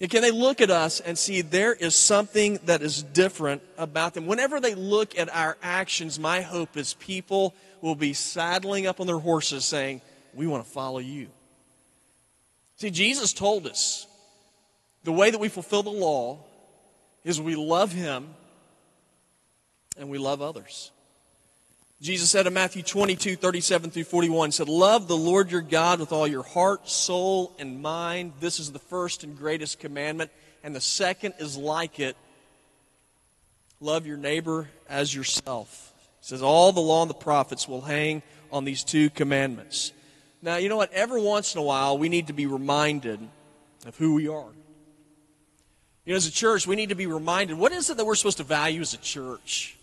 And 0.00 0.08
can 0.08 0.22
they 0.22 0.30
look 0.30 0.60
at 0.60 0.70
us 0.70 1.00
and 1.00 1.18
see 1.18 1.40
there 1.40 1.72
is 1.72 1.96
something 1.96 2.60
that 2.66 2.82
is 2.82 3.02
different 3.02 3.62
about 3.76 4.14
them? 4.14 4.26
Whenever 4.26 4.60
they 4.60 4.74
look 4.74 5.18
at 5.18 5.34
our 5.34 5.56
actions, 5.60 6.20
my 6.20 6.40
hope 6.40 6.76
is 6.76 6.94
people 6.94 7.54
will 7.80 7.96
be 7.96 8.12
saddling 8.12 8.86
up 8.86 9.00
on 9.00 9.08
their 9.08 9.18
horses 9.18 9.64
saying, 9.64 10.00
We 10.34 10.46
want 10.46 10.64
to 10.64 10.70
follow 10.70 10.98
you. 10.98 11.28
See, 12.76 12.90
Jesus 12.90 13.32
told 13.32 13.66
us 13.66 14.06
the 15.02 15.10
way 15.10 15.30
that 15.30 15.38
we 15.40 15.48
fulfill 15.48 15.82
the 15.82 15.90
law 15.90 16.38
is 17.24 17.40
we 17.40 17.56
love 17.56 17.90
Him 17.90 18.28
and 19.96 20.08
we 20.08 20.18
love 20.18 20.42
others. 20.42 20.92
Jesus 22.00 22.30
said 22.30 22.46
in 22.46 22.54
Matthew 22.54 22.84
22, 22.84 23.34
37 23.34 23.90
through 23.90 24.04
41, 24.04 24.52
said, 24.52 24.68
Love 24.68 25.08
the 25.08 25.16
Lord 25.16 25.50
your 25.50 25.62
God 25.62 25.98
with 25.98 26.12
all 26.12 26.28
your 26.28 26.44
heart, 26.44 26.88
soul, 26.88 27.52
and 27.58 27.82
mind. 27.82 28.34
This 28.38 28.60
is 28.60 28.70
the 28.70 28.78
first 28.78 29.24
and 29.24 29.36
greatest 29.36 29.80
commandment. 29.80 30.30
And 30.62 30.76
the 30.76 30.80
second 30.80 31.34
is 31.40 31.56
like 31.56 31.98
it. 31.98 32.16
Love 33.80 34.06
your 34.06 34.16
neighbor 34.16 34.68
as 34.88 35.12
yourself. 35.12 35.92
He 36.20 36.26
says, 36.26 36.40
All 36.40 36.70
the 36.70 36.80
law 36.80 37.02
and 37.02 37.10
the 37.10 37.14
prophets 37.14 37.66
will 37.66 37.80
hang 37.80 38.22
on 38.52 38.64
these 38.64 38.84
two 38.84 39.10
commandments. 39.10 39.92
Now, 40.40 40.56
you 40.56 40.68
know 40.68 40.76
what? 40.76 40.92
Every 40.92 41.20
once 41.20 41.54
in 41.54 41.60
a 41.60 41.64
while, 41.64 41.98
we 41.98 42.08
need 42.08 42.28
to 42.28 42.32
be 42.32 42.46
reminded 42.46 43.18
of 43.86 43.96
who 43.96 44.14
we 44.14 44.28
are. 44.28 44.52
You 46.04 46.12
know, 46.12 46.16
as 46.16 46.28
a 46.28 46.32
church, 46.32 46.64
we 46.64 46.76
need 46.76 46.90
to 46.90 46.94
be 46.94 47.06
reminded 47.06 47.58
what 47.58 47.72
is 47.72 47.90
it 47.90 47.96
that 47.96 48.04
we're 48.04 48.14
supposed 48.14 48.38
to 48.38 48.44
value 48.44 48.80
as 48.80 48.94
a 48.94 48.98
church? 48.98 49.77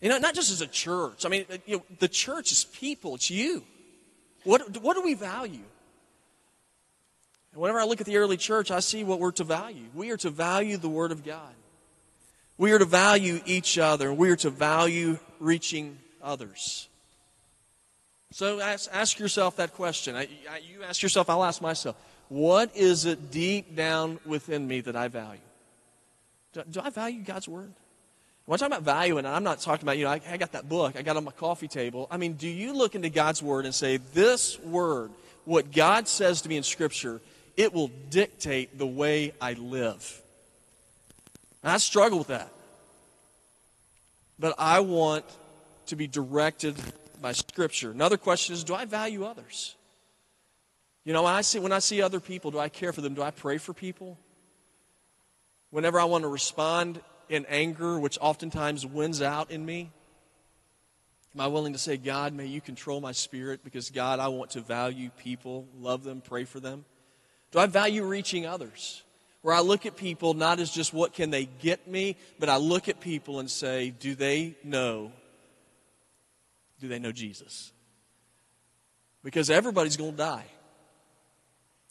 You 0.00 0.08
know, 0.08 0.18
not 0.18 0.34
just 0.34 0.50
as 0.50 0.60
a 0.60 0.66
church. 0.66 1.26
I 1.26 1.28
mean, 1.28 1.44
uh, 1.50 1.56
you 1.66 1.78
know, 1.78 1.84
the 1.98 2.08
church 2.08 2.52
is 2.52 2.64
people, 2.64 3.16
it's 3.16 3.30
you. 3.30 3.64
What, 4.44 4.80
what 4.82 4.94
do 4.94 5.02
we 5.02 5.14
value? 5.14 5.64
And 7.52 7.60
whenever 7.60 7.80
I 7.80 7.84
look 7.84 8.00
at 8.00 8.06
the 8.06 8.16
early 8.18 8.36
church, 8.36 8.70
I 8.70 8.80
see 8.80 9.02
what 9.02 9.18
we're 9.18 9.32
to 9.32 9.44
value. 9.44 9.86
We 9.94 10.10
are 10.10 10.16
to 10.18 10.30
value 10.30 10.76
the 10.76 10.88
Word 10.88 11.10
of 11.10 11.24
God. 11.24 11.52
We 12.56 12.72
are 12.72 12.78
to 12.78 12.84
value 12.84 13.40
each 13.46 13.78
other. 13.78 14.10
And 14.10 14.18
we 14.18 14.30
are 14.30 14.36
to 14.36 14.50
value 14.50 15.18
reaching 15.40 15.98
others. 16.22 16.88
So 18.30 18.60
ask, 18.60 18.88
ask 18.92 19.18
yourself 19.18 19.56
that 19.56 19.74
question. 19.74 20.14
I, 20.14 20.28
I, 20.50 20.58
you 20.58 20.82
ask 20.82 21.02
yourself, 21.02 21.30
I'll 21.30 21.44
ask 21.44 21.60
myself. 21.60 21.96
What 22.28 22.76
is 22.76 23.06
it 23.06 23.30
deep 23.30 23.74
down 23.74 24.20
within 24.26 24.68
me 24.68 24.80
that 24.82 24.94
I 24.94 25.08
value? 25.08 25.40
Do, 26.52 26.62
do 26.70 26.80
I 26.84 26.90
value 26.90 27.22
God's 27.22 27.48
Word? 27.48 27.72
When 28.48 28.54
I'm 28.54 28.60
talking 28.60 28.82
about 28.82 28.94
value, 28.94 29.18
and 29.18 29.28
I'm 29.28 29.44
not 29.44 29.60
talking 29.60 29.84
about, 29.84 29.98
you 29.98 30.04
know, 30.04 30.10
I, 30.10 30.22
I 30.26 30.38
got 30.38 30.52
that 30.52 30.70
book, 30.70 30.96
I 30.96 31.02
got 31.02 31.18
on 31.18 31.24
my 31.24 31.32
coffee 31.32 31.68
table. 31.68 32.08
I 32.10 32.16
mean, 32.16 32.32
do 32.32 32.48
you 32.48 32.72
look 32.72 32.94
into 32.94 33.10
God's 33.10 33.42
Word 33.42 33.66
and 33.66 33.74
say, 33.74 33.98
this 33.98 34.58
Word, 34.60 35.10
what 35.44 35.70
God 35.70 36.08
says 36.08 36.40
to 36.40 36.48
me 36.48 36.56
in 36.56 36.62
Scripture, 36.62 37.20
it 37.58 37.74
will 37.74 37.90
dictate 38.08 38.78
the 38.78 38.86
way 38.86 39.34
I 39.38 39.52
live? 39.52 40.22
And 41.62 41.70
I 41.70 41.76
struggle 41.76 42.16
with 42.16 42.28
that. 42.28 42.50
But 44.38 44.54
I 44.56 44.80
want 44.80 45.26
to 45.88 45.96
be 45.96 46.06
directed 46.06 46.74
by 47.20 47.32
Scripture. 47.32 47.90
Another 47.90 48.16
question 48.16 48.54
is, 48.54 48.64
do 48.64 48.74
I 48.74 48.86
value 48.86 49.26
others? 49.26 49.76
You 51.04 51.12
know, 51.12 51.24
when 51.24 51.34
I 51.34 51.42
see 51.42 51.58
when 51.58 51.72
I 51.72 51.80
see 51.80 52.00
other 52.00 52.18
people, 52.18 52.50
do 52.50 52.58
I 52.58 52.70
care 52.70 52.94
for 52.94 53.02
them? 53.02 53.12
Do 53.12 53.20
I 53.20 53.30
pray 53.30 53.58
for 53.58 53.74
people? 53.74 54.16
Whenever 55.68 56.00
I 56.00 56.04
want 56.04 56.22
to 56.22 56.28
respond 56.28 57.02
in 57.30 57.46
anger, 57.46 57.98
which 57.98 58.18
oftentimes 58.20 58.86
wins 58.86 59.22
out 59.22 59.50
in 59.50 59.64
me? 59.64 59.90
Am 61.34 61.40
I 61.40 61.46
willing 61.46 61.72
to 61.72 61.78
say, 61.78 61.96
God, 61.96 62.32
may 62.32 62.46
you 62.46 62.60
control 62.60 63.00
my 63.00 63.12
spirit 63.12 63.62
because, 63.62 63.90
God, 63.90 64.18
I 64.18 64.28
want 64.28 64.50
to 64.50 64.60
value 64.60 65.10
people, 65.18 65.66
love 65.78 66.02
them, 66.02 66.20
pray 66.20 66.44
for 66.44 66.58
them? 66.58 66.84
Do 67.52 67.58
I 67.58 67.66
value 67.66 68.04
reaching 68.04 68.46
others? 68.46 69.02
Where 69.42 69.54
I 69.54 69.60
look 69.60 69.86
at 69.86 69.96
people 69.96 70.34
not 70.34 70.58
as 70.58 70.70
just 70.70 70.92
what 70.92 71.12
can 71.12 71.30
they 71.30 71.44
get 71.44 71.86
me, 71.86 72.16
but 72.38 72.48
I 72.48 72.56
look 72.56 72.88
at 72.88 73.00
people 73.00 73.40
and 73.40 73.50
say, 73.50 73.90
do 73.90 74.14
they 74.14 74.56
know? 74.64 75.12
Do 76.80 76.88
they 76.88 76.98
know 76.98 77.12
Jesus? 77.12 77.72
Because 79.22 79.50
everybody's 79.50 79.96
going 79.96 80.12
to 80.12 80.16
die. 80.16 80.46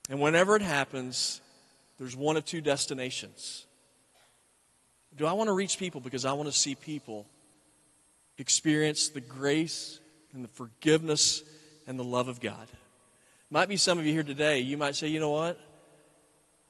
And 0.10 0.20
whenever 0.20 0.56
it 0.56 0.62
happens, 0.62 1.42
there's 2.00 2.16
one 2.16 2.38
of 2.38 2.46
two 2.46 2.62
destinations. 2.62 3.67
Do 5.18 5.26
I 5.26 5.34
want 5.34 5.48
to 5.48 5.54
reach 5.54 5.80
people 5.80 6.00
because 6.00 6.26
I 6.26 6.34
want 6.34 6.48
to 6.48 6.58
see 6.58 6.76
people 6.76 7.26
experience 8.38 9.10
the 9.10 9.22
grace 9.22 10.00
and 10.34 10.44
the 10.44 10.50
forgiveness 10.50 11.44
and 11.88 12.00
the 12.00 12.04
love 12.04 12.28
of 12.28 12.40
God? 12.40 12.68
Might 13.50 13.70
be 13.70 13.78
some 13.78 13.98
of 13.98 14.06
you 14.06 14.14
here 14.14 14.24
today, 14.24 14.60
you 14.60 14.78
might 14.78 14.96
say, 14.96 15.08
you 15.08 15.20
know 15.20 15.32
what? 15.32 15.60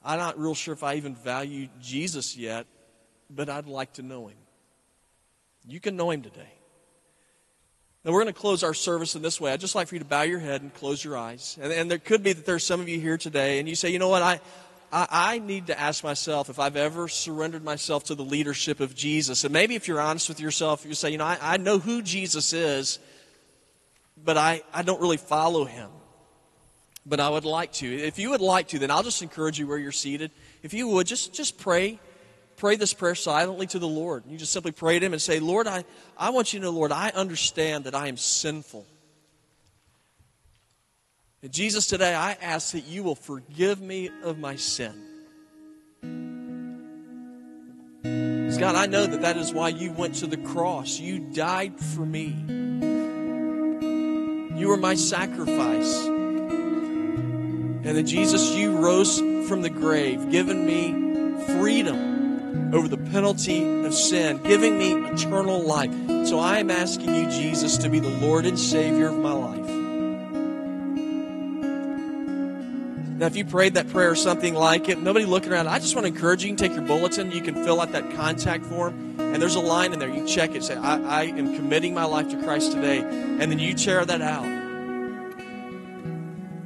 I'm 0.03 0.19
not 0.19 0.39
real 0.39 0.55
sure 0.55 0.73
if 0.73 0.83
I 0.83 0.95
even 0.95 1.15
value 1.15 1.67
Jesus 1.81 2.37
yet, 2.37 2.65
but 3.29 3.49
I'd 3.49 3.67
like 3.67 3.93
to 3.93 4.01
know 4.01 4.27
him. 4.27 4.37
You 5.67 5.81
can 5.81 5.97
know 5.97 6.11
him 6.11 6.21
today. 6.21 6.53
Now, 8.05 8.13
we're 8.13 8.21
going 8.21 8.33
to 8.33 8.39
close 8.39 8.63
our 8.63 8.73
service 8.73 9.15
in 9.15 9.21
this 9.21 9.41
way. 9.41 9.51
I'd 9.51 9.59
just 9.59 9.75
like 9.75 9.89
for 9.89 9.95
you 9.95 9.99
to 9.99 10.05
bow 10.05 10.21
your 10.21 10.39
head 10.39 10.61
and 10.61 10.73
close 10.73 11.03
your 11.03 11.17
eyes. 11.17 11.57
And, 11.61 11.73
and 11.73 11.91
there 11.91 11.97
could 11.97 12.23
be 12.23 12.31
that 12.31 12.45
there's 12.45 12.63
some 12.63 12.79
of 12.79 12.87
you 12.87 13.01
here 13.01 13.17
today, 13.17 13.59
and 13.59 13.67
you 13.67 13.75
say, 13.75 13.89
you 13.89 13.99
know 13.99 14.07
what? 14.07 14.21
I, 14.21 14.39
I, 14.91 15.07
I 15.09 15.39
need 15.39 15.67
to 15.67 15.79
ask 15.79 16.03
myself 16.03 16.49
if 16.49 16.59
I've 16.59 16.75
ever 16.75 17.07
surrendered 17.07 17.63
myself 17.63 18.05
to 18.05 18.15
the 18.15 18.23
leadership 18.23 18.79
of 18.79 18.95
Jesus. 18.95 19.43
And 19.43 19.53
maybe 19.53 19.75
if 19.75 19.87
you're 19.87 19.99
honest 19.99 20.29
with 20.29 20.39
yourself, 20.39 20.85
you 20.85 20.93
say, 20.93 21.11
you 21.11 21.17
know, 21.17 21.25
I, 21.25 21.37
I 21.41 21.57
know 21.57 21.79
who 21.79 22.01
Jesus 22.01 22.53
is, 22.53 22.99
but 24.23 24.37
I, 24.37 24.61
I 24.73 24.83
don't 24.83 25.01
really 25.01 25.17
follow 25.17 25.65
him. 25.65 25.89
But 27.05 27.19
I 27.19 27.29
would 27.29 27.45
like 27.45 27.71
to. 27.73 27.87
If 27.87 28.19
you 28.19 28.31
would 28.31 28.41
like 28.41 28.69
to, 28.69 28.79
then 28.79 28.91
I'll 28.91 29.03
just 29.03 29.21
encourage 29.21 29.59
you 29.59 29.67
where 29.67 29.77
you're 29.77 29.91
seated. 29.93 30.31
If 30.61 30.73
you 30.73 30.87
would, 30.89 31.07
just, 31.07 31.33
just 31.33 31.57
pray. 31.57 31.99
Pray 32.57 32.75
this 32.75 32.93
prayer 32.93 33.15
silently 33.15 33.67
to 33.67 33.79
the 33.79 33.87
Lord. 33.87 34.23
You 34.27 34.37
just 34.37 34.51
simply 34.51 34.71
pray 34.71 34.99
to 34.99 35.05
Him 35.05 35.13
and 35.13 35.21
say, 35.21 35.39
Lord, 35.39 35.67
I, 35.67 35.85
I 36.17 36.31
want 36.31 36.53
you 36.53 36.59
to 36.59 36.65
know, 36.65 36.71
Lord, 36.71 36.91
I 36.91 37.09
understand 37.09 37.85
that 37.85 37.95
I 37.95 38.07
am 38.07 38.17
sinful. 38.17 38.85
And 41.43 41.51
Jesus, 41.51 41.85
today 41.85 42.15
I 42.15 42.31
ask 42.41 42.71
that 42.71 42.87
you 42.87 43.03
will 43.03 43.15
forgive 43.15 43.79
me 43.79 44.09
of 44.23 44.39
my 44.39 44.55
sin. 44.55 45.03
Because 48.01 48.57
God, 48.57 48.75
I 48.75 48.87
know 48.87 49.05
that 49.05 49.21
that 49.21 49.37
is 49.37 49.53
why 49.53 49.69
you 49.69 49.91
went 49.91 50.15
to 50.15 50.27
the 50.27 50.37
cross. 50.37 50.99
You 50.99 51.19
died 51.19 51.79
for 51.79 52.03
me. 52.05 52.35
You 54.59 54.67
were 54.69 54.77
my 54.77 54.95
sacrifice. 54.95 56.05
And 56.05 57.85
then, 57.85 58.07
Jesus, 58.07 58.55
you 58.55 58.75
rose 58.75 59.19
from 59.47 59.61
the 59.61 59.69
grave, 59.69 60.31
giving 60.31 60.65
me 60.65 60.91
freedom 61.59 62.73
over 62.73 62.87
the 62.87 62.97
penalty 62.97 63.63
of 63.85 63.93
sin, 63.93 64.41
giving 64.43 64.79
me 64.79 64.93
eternal 64.93 65.61
life. 65.61 65.93
So 66.25 66.39
I 66.39 66.57
am 66.57 66.71
asking 66.71 67.13
you, 67.13 67.29
Jesus, 67.29 67.77
to 67.77 67.89
be 67.89 67.99
the 67.99 68.09
Lord 68.09 68.47
and 68.47 68.57
Savior 68.57 69.09
of 69.09 69.19
my 69.19 69.33
life. 69.33 69.66
Now, 73.17 73.25
if 73.25 73.35
you 73.35 73.45
prayed 73.45 73.73
that 73.73 73.89
prayer 73.89 74.11
or 74.11 74.15
something 74.15 74.53
like 74.53 74.89
it, 74.89 74.99
nobody 74.99 75.25
looking 75.25 75.51
around, 75.51 75.67
I 75.67 75.79
just 75.79 75.95
want 75.95 76.05
to 76.05 76.13
encourage 76.13 76.43
you. 76.43 76.51
You 76.51 76.55
can 76.55 76.67
take 76.67 76.77
your 76.77 76.85
bulletin, 76.85 77.31
you 77.31 77.41
can 77.41 77.55
fill 77.63 77.81
out 77.81 77.91
that 77.93 78.11
contact 78.11 78.63
form, 78.65 79.19
and 79.19 79.41
there's 79.41 79.55
a 79.55 79.59
line 79.59 79.91
in 79.91 79.97
there. 79.97 80.07
You 80.07 80.27
check 80.27 80.53
it, 80.53 80.63
say, 80.63 80.75
I, 80.75 81.01
I 81.01 81.23
am 81.23 81.55
committing 81.55 81.95
my 81.95 82.03
life 82.03 82.29
to 82.29 82.39
Christ 82.43 82.73
today. 82.73 82.99
And 82.99 83.41
then 83.51 83.57
you 83.57 83.73
tear 83.73 84.05
that 84.05 84.21
out. 84.21 84.45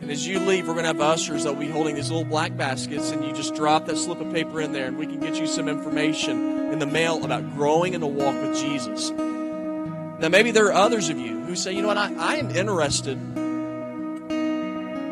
And 0.02 0.12
as 0.12 0.28
you 0.28 0.40
leave, 0.40 0.68
we're 0.68 0.74
going 0.74 0.84
to 0.84 0.90
have 0.90 1.00
ushers 1.00 1.46
that 1.46 1.54
will 1.54 1.62
be 1.62 1.70
holding 1.70 1.96
these 1.96 2.12
little 2.12 2.26
black 2.26 2.58
baskets, 2.58 3.12
and 3.12 3.24
you 3.24 3.32
just 3.32 3.56
drop 3.56 3.86
that 3.86 3.98
slip 3.98 4.20
of 4.20 4.34
paper 4.34 4.60
in 4.60 4.74
there, 4.74 4.88
and 4.88 4.98
we 4.98 5.06
can 5.06 5.22
get 5.22 5.38
you 5.40 5.48
some 5.48 5.70
information 5.70 6.70
in 6.74 6.80
the 6.80 6.86
mail 6.86 7.24
about 7.24 7.50
growing 7.56 7.94
in 7.94 8.02
the 8.02 8.08
walk 8.08 8.36
with 8.36 8.58
Jesus. 8.58 9.10
Now, 9.12 10.28
maybe 10.28 10.52
there 10.52 10.66
are 10.66 10.74
others 10.74 11.08
of 11.08 11.18
you 11.18 11.40
who 11.46 11.56
say, 11.56 11.72
you 11.72 11.82
know 11.82 11.88
what, 11.88 11.98
I, 11.98 12.14
I 12.16 12.36
am 12.36 12.52
interested 12.52 13.18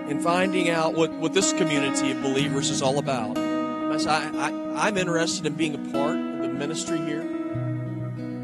in 0.09 0.21
finding 0.21 0.69
out 0.69 0.95
what, 0.95 1.11
what 1.13 1.33
this 1.33 1.53
community 1.53 2.11
of 2.11 2.21
believers 2.21 2.69
is 2.69 2.81
all 2.81 2.97
about. 2.97 3.37
I, 3.37 4.73
I'm 4.75 4.97
interested 4.97 5.45
in 5.45 5.53
being 5.53 5.75
a 5.75 5.91
part 5.91 6.15
of 6.15 6.39
the 6.41 6.47
ministry 6.47 6.99
here. 6.99 7.21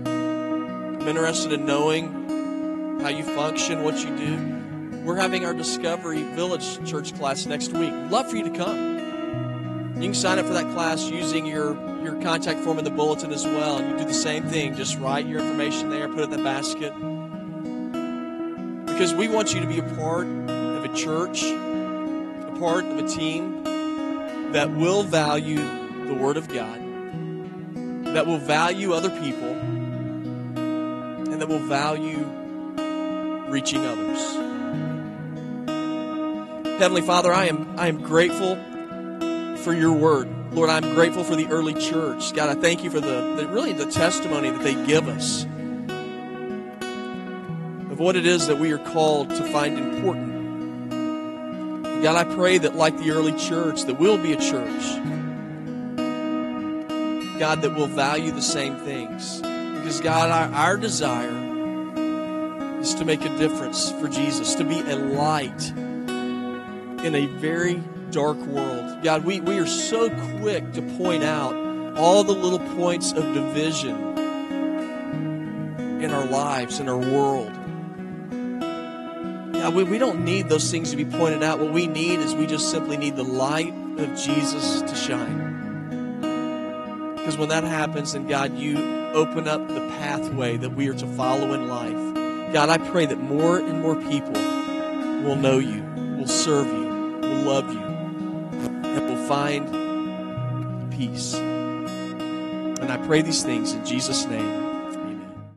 I'm 0.05 1.07
interested 1.07 1.53
in 1.53 1.65
knowing 1.65 2.99
how 3.01 3.09
you 3.09 3.23
function, 3.23 3.83
what 3.83 3.97
you 4.03 4.15
do. 4.17 5.01
We're 5.03 5.17
having 5.17 5.45
our 5.45 5.53
Discovery 5.53 6.23
Village 6.33 6.83
church 6.89 7.15
class 7.15 7.45
next 7.45 7.71
week. 7.73 7.93
Love 8.09 8.29
for 8.29 8.35
you 8.35 8.49
to 8.49 8.57
come. 8.57 9.95
You 9.95 10.01
can 10.01 10.13
sign 10.13 10.39
up 10.39 10.45
for 10.45 10.53
that 10.53 10.71
class 10.73 11.09
using 11.09 11.45
your, 11.45 11.75
your 12.03 12.21
contact 12.21 12.59
form 12.59 12.79
in 12.79 12.83
the 12.83 12.91
bulletin 12.91 13.31
as 13.31 13.45
well. 13.45 13.77
And 13.77 13.91
you 13.91 13.97
do 13.97 14.05
the 14.05 14.13
same 14.13 14.43
thing. 14.43 14.75
Just 14.75 14.97
write 14.97 15.25
your 15.25 15.39
information 15.39 15.89
there, 15.89 16.09
put 16.09 16.19
it 16.19 16.23
in 16.23 16.31
the 16.31 16.43
basket. 16.43 16.93
Because 18.87 19.13
we 19.13 19.27
want 19.27 19.53
you 19.53 19.61
to 19.61 19.67
be 19.67 19.79
a 19.79 19.95
part 19.95 20.27
church, 20.95 21.43
a 21.43 22.55
part 22.59 22.85
of 22.85 22.97
a 22.97 23.07
team 23.07 23.63
that 24.53 24.71
will 24.71 25.03
value 25.03 25.57
the 26.07 26.13
Word 26.13 26.37
of 26.37 26.47
God, 26.47 26.79
that 28.15 28.25
will 28.25 28.37
value 28.37 28.93
other 28.93 29.09
people, 29.09 29.49
and 30.57 31.41
that 31.41 31.47
will 31.47 31.59
value 31.59 32.25
reaching 33.49 33.85
others. 33.85 34.35
Heavenly 36.79 37.01
Father, 37.01 37.33
I 37.33 37.45
am, 37.45 37.79
I 37.79 37.87
am 37.87 38.01
grateful 38.01 38.55
for 39.57 39.73
your 39.73 39.93
word. 39.93 40.29
Lord, 40.53 40.69
I'm 40.69 40.93
grateful 40.93 41.23
for 41.23 41.35
the 41.35 41.47
early 41.47 41.73
church. 41.73 42.33
God, 42.33 42.49
I 42.55 42.59
thank 42.59 42.83
you 42.83 42.89
for 42.89 42.99
the, 42.99 43.35
the 43.35 43.47
really 43.47 43.73
the 43.73 43.85
testimony 43.85 44.49
that 44.49 44.63
they 44.63 44.75
give 44.85 45.07
us 45.07 45.45
of 47.91 47.99
what 47.99 48.17
it 48.17 48.25
is 48.25 48.47
that 48.47 48.59
we 48.59 48.73
are 48.73 48.77
called 48.77 49.29
to 49.29 49.43
find 49.51 49.77
important. 49.79 50.34
God, 52.05 52.27
I 52.27 52.35
pray 52.35 52.59
that 52.59 52.75
like 52.75 52.95
the 52.99 53.09
early 53.09 53.33
church, 53.33 53.85
that 53.85 53.99
we'll 53.99 54.19
be 54.19 54.33
a 54.33 54.37
church, 54.39 54.83
God, 57.39 57.63
that 57.63 57.73
will 57.75 57.87
value 57.87 58.31
the 58.31 58.43
same 58.43 58.75
things. 58.75 59.37
Because, 59.37 60.01
God, 60.01 60.29
our, 60.29 60.53
our 60.53 60.77
desire 60.77 61.31
is 62.79 62.93
to 62.93 63.05
make 63.05 63.25
a 63.25 63.37
difference 63.39 63.89
for 63.93 64.07
Jesus, 64.07 64.53
to 64.53 64.63
be 64.63 64.81
a 64.81 64.95
light 64.95 65.71
in 65.71 67.15
a 67.15 67.25
very 67.39 67.81
dark 68.11 68.37
world. 68.37 69.01
God, 69.01 69.25
we, 69.25 69.39
we 69.39 69.57
are 69.57 69.65
so 69.65 70.11
quick 70.37 70.73
to 70.73 70.83
point 70.99 71.23
out 71.23 71.55
all 71.97 72.23
the 72.23 72.35
little 72.35 72.59
points 72.75 73.13
of 73.13 73.33
division 73.33 73.95
in 76.03 76.11
our 76.11 76.25
lives, 76.27 76.79
in 76.79 76.87
our 76.87 76.99
world. 76.99 77.51
God, 79.65 79.73
we, 79.73 79.83
we 79.83 79.97
don't 79.97 80.23
need 80.23 80.47
those 80.47 80.69
things 80.69 80.91
to 80.91 80.95
be 80.95 81.05
pointed 81.05 81.41
out. 81.41 81.57
What 81.57 81.73
we 81.73 81.87
need 81.87 82.19
is 82.19 82.35
we 82.35 82.45
just 82.45 82.69
simply 82.69 82.97
need 82.97 83.15
the 83.15 83.23
light 83.23 83.73
of 83.97 84.15
Jesus 84.15 84.81
to 84.83 84.93
shine. 84.93 86.19
Because 87.15 87.35
when 87.35 87.49
that 87.49 87.63
happens, 87.63 88.13
then 88.13 88.27
God, 88.27 88.55
you 88.59 88.77
open 89.15 89.47
up 89.47 89.67
the 89.67 89.79
pathway 89.97 90.57
that 90.57 90.69
we 90.69 90.87
are 90.87 90.93
to 90.93 91.07
follow 91.07 91.53
in 91.53 91.67
life. 91.67 92.53
God, 92.53 92.69
I 92.69 92.77
pray 92.77 93.07
that 93.07 93.17
more 93.17 93.57
and 93.57 93.81
more 93.81 93.95
people 93.95 94.33
will 95.23 95.35
know 95.35 95.57
you, 95.57 95.81
will 96.15 96.27
serve 96.27 96.67
you, 96.67 97.27
will 97.27 97.41
love 97.41 97.73
you, 97.73 97.79
and 97.79 99.09
will 99.09 99.25
find 99.25 100.91
peace. 100.91 101.33
And 101.33 102.91
I 102.91 102.97
pray 103.07 103.23
these 103.23 103.41
things 103.41 103.73
in 103.73 103.83
Jesus' 103.83 104.27
name. 104.27 104.64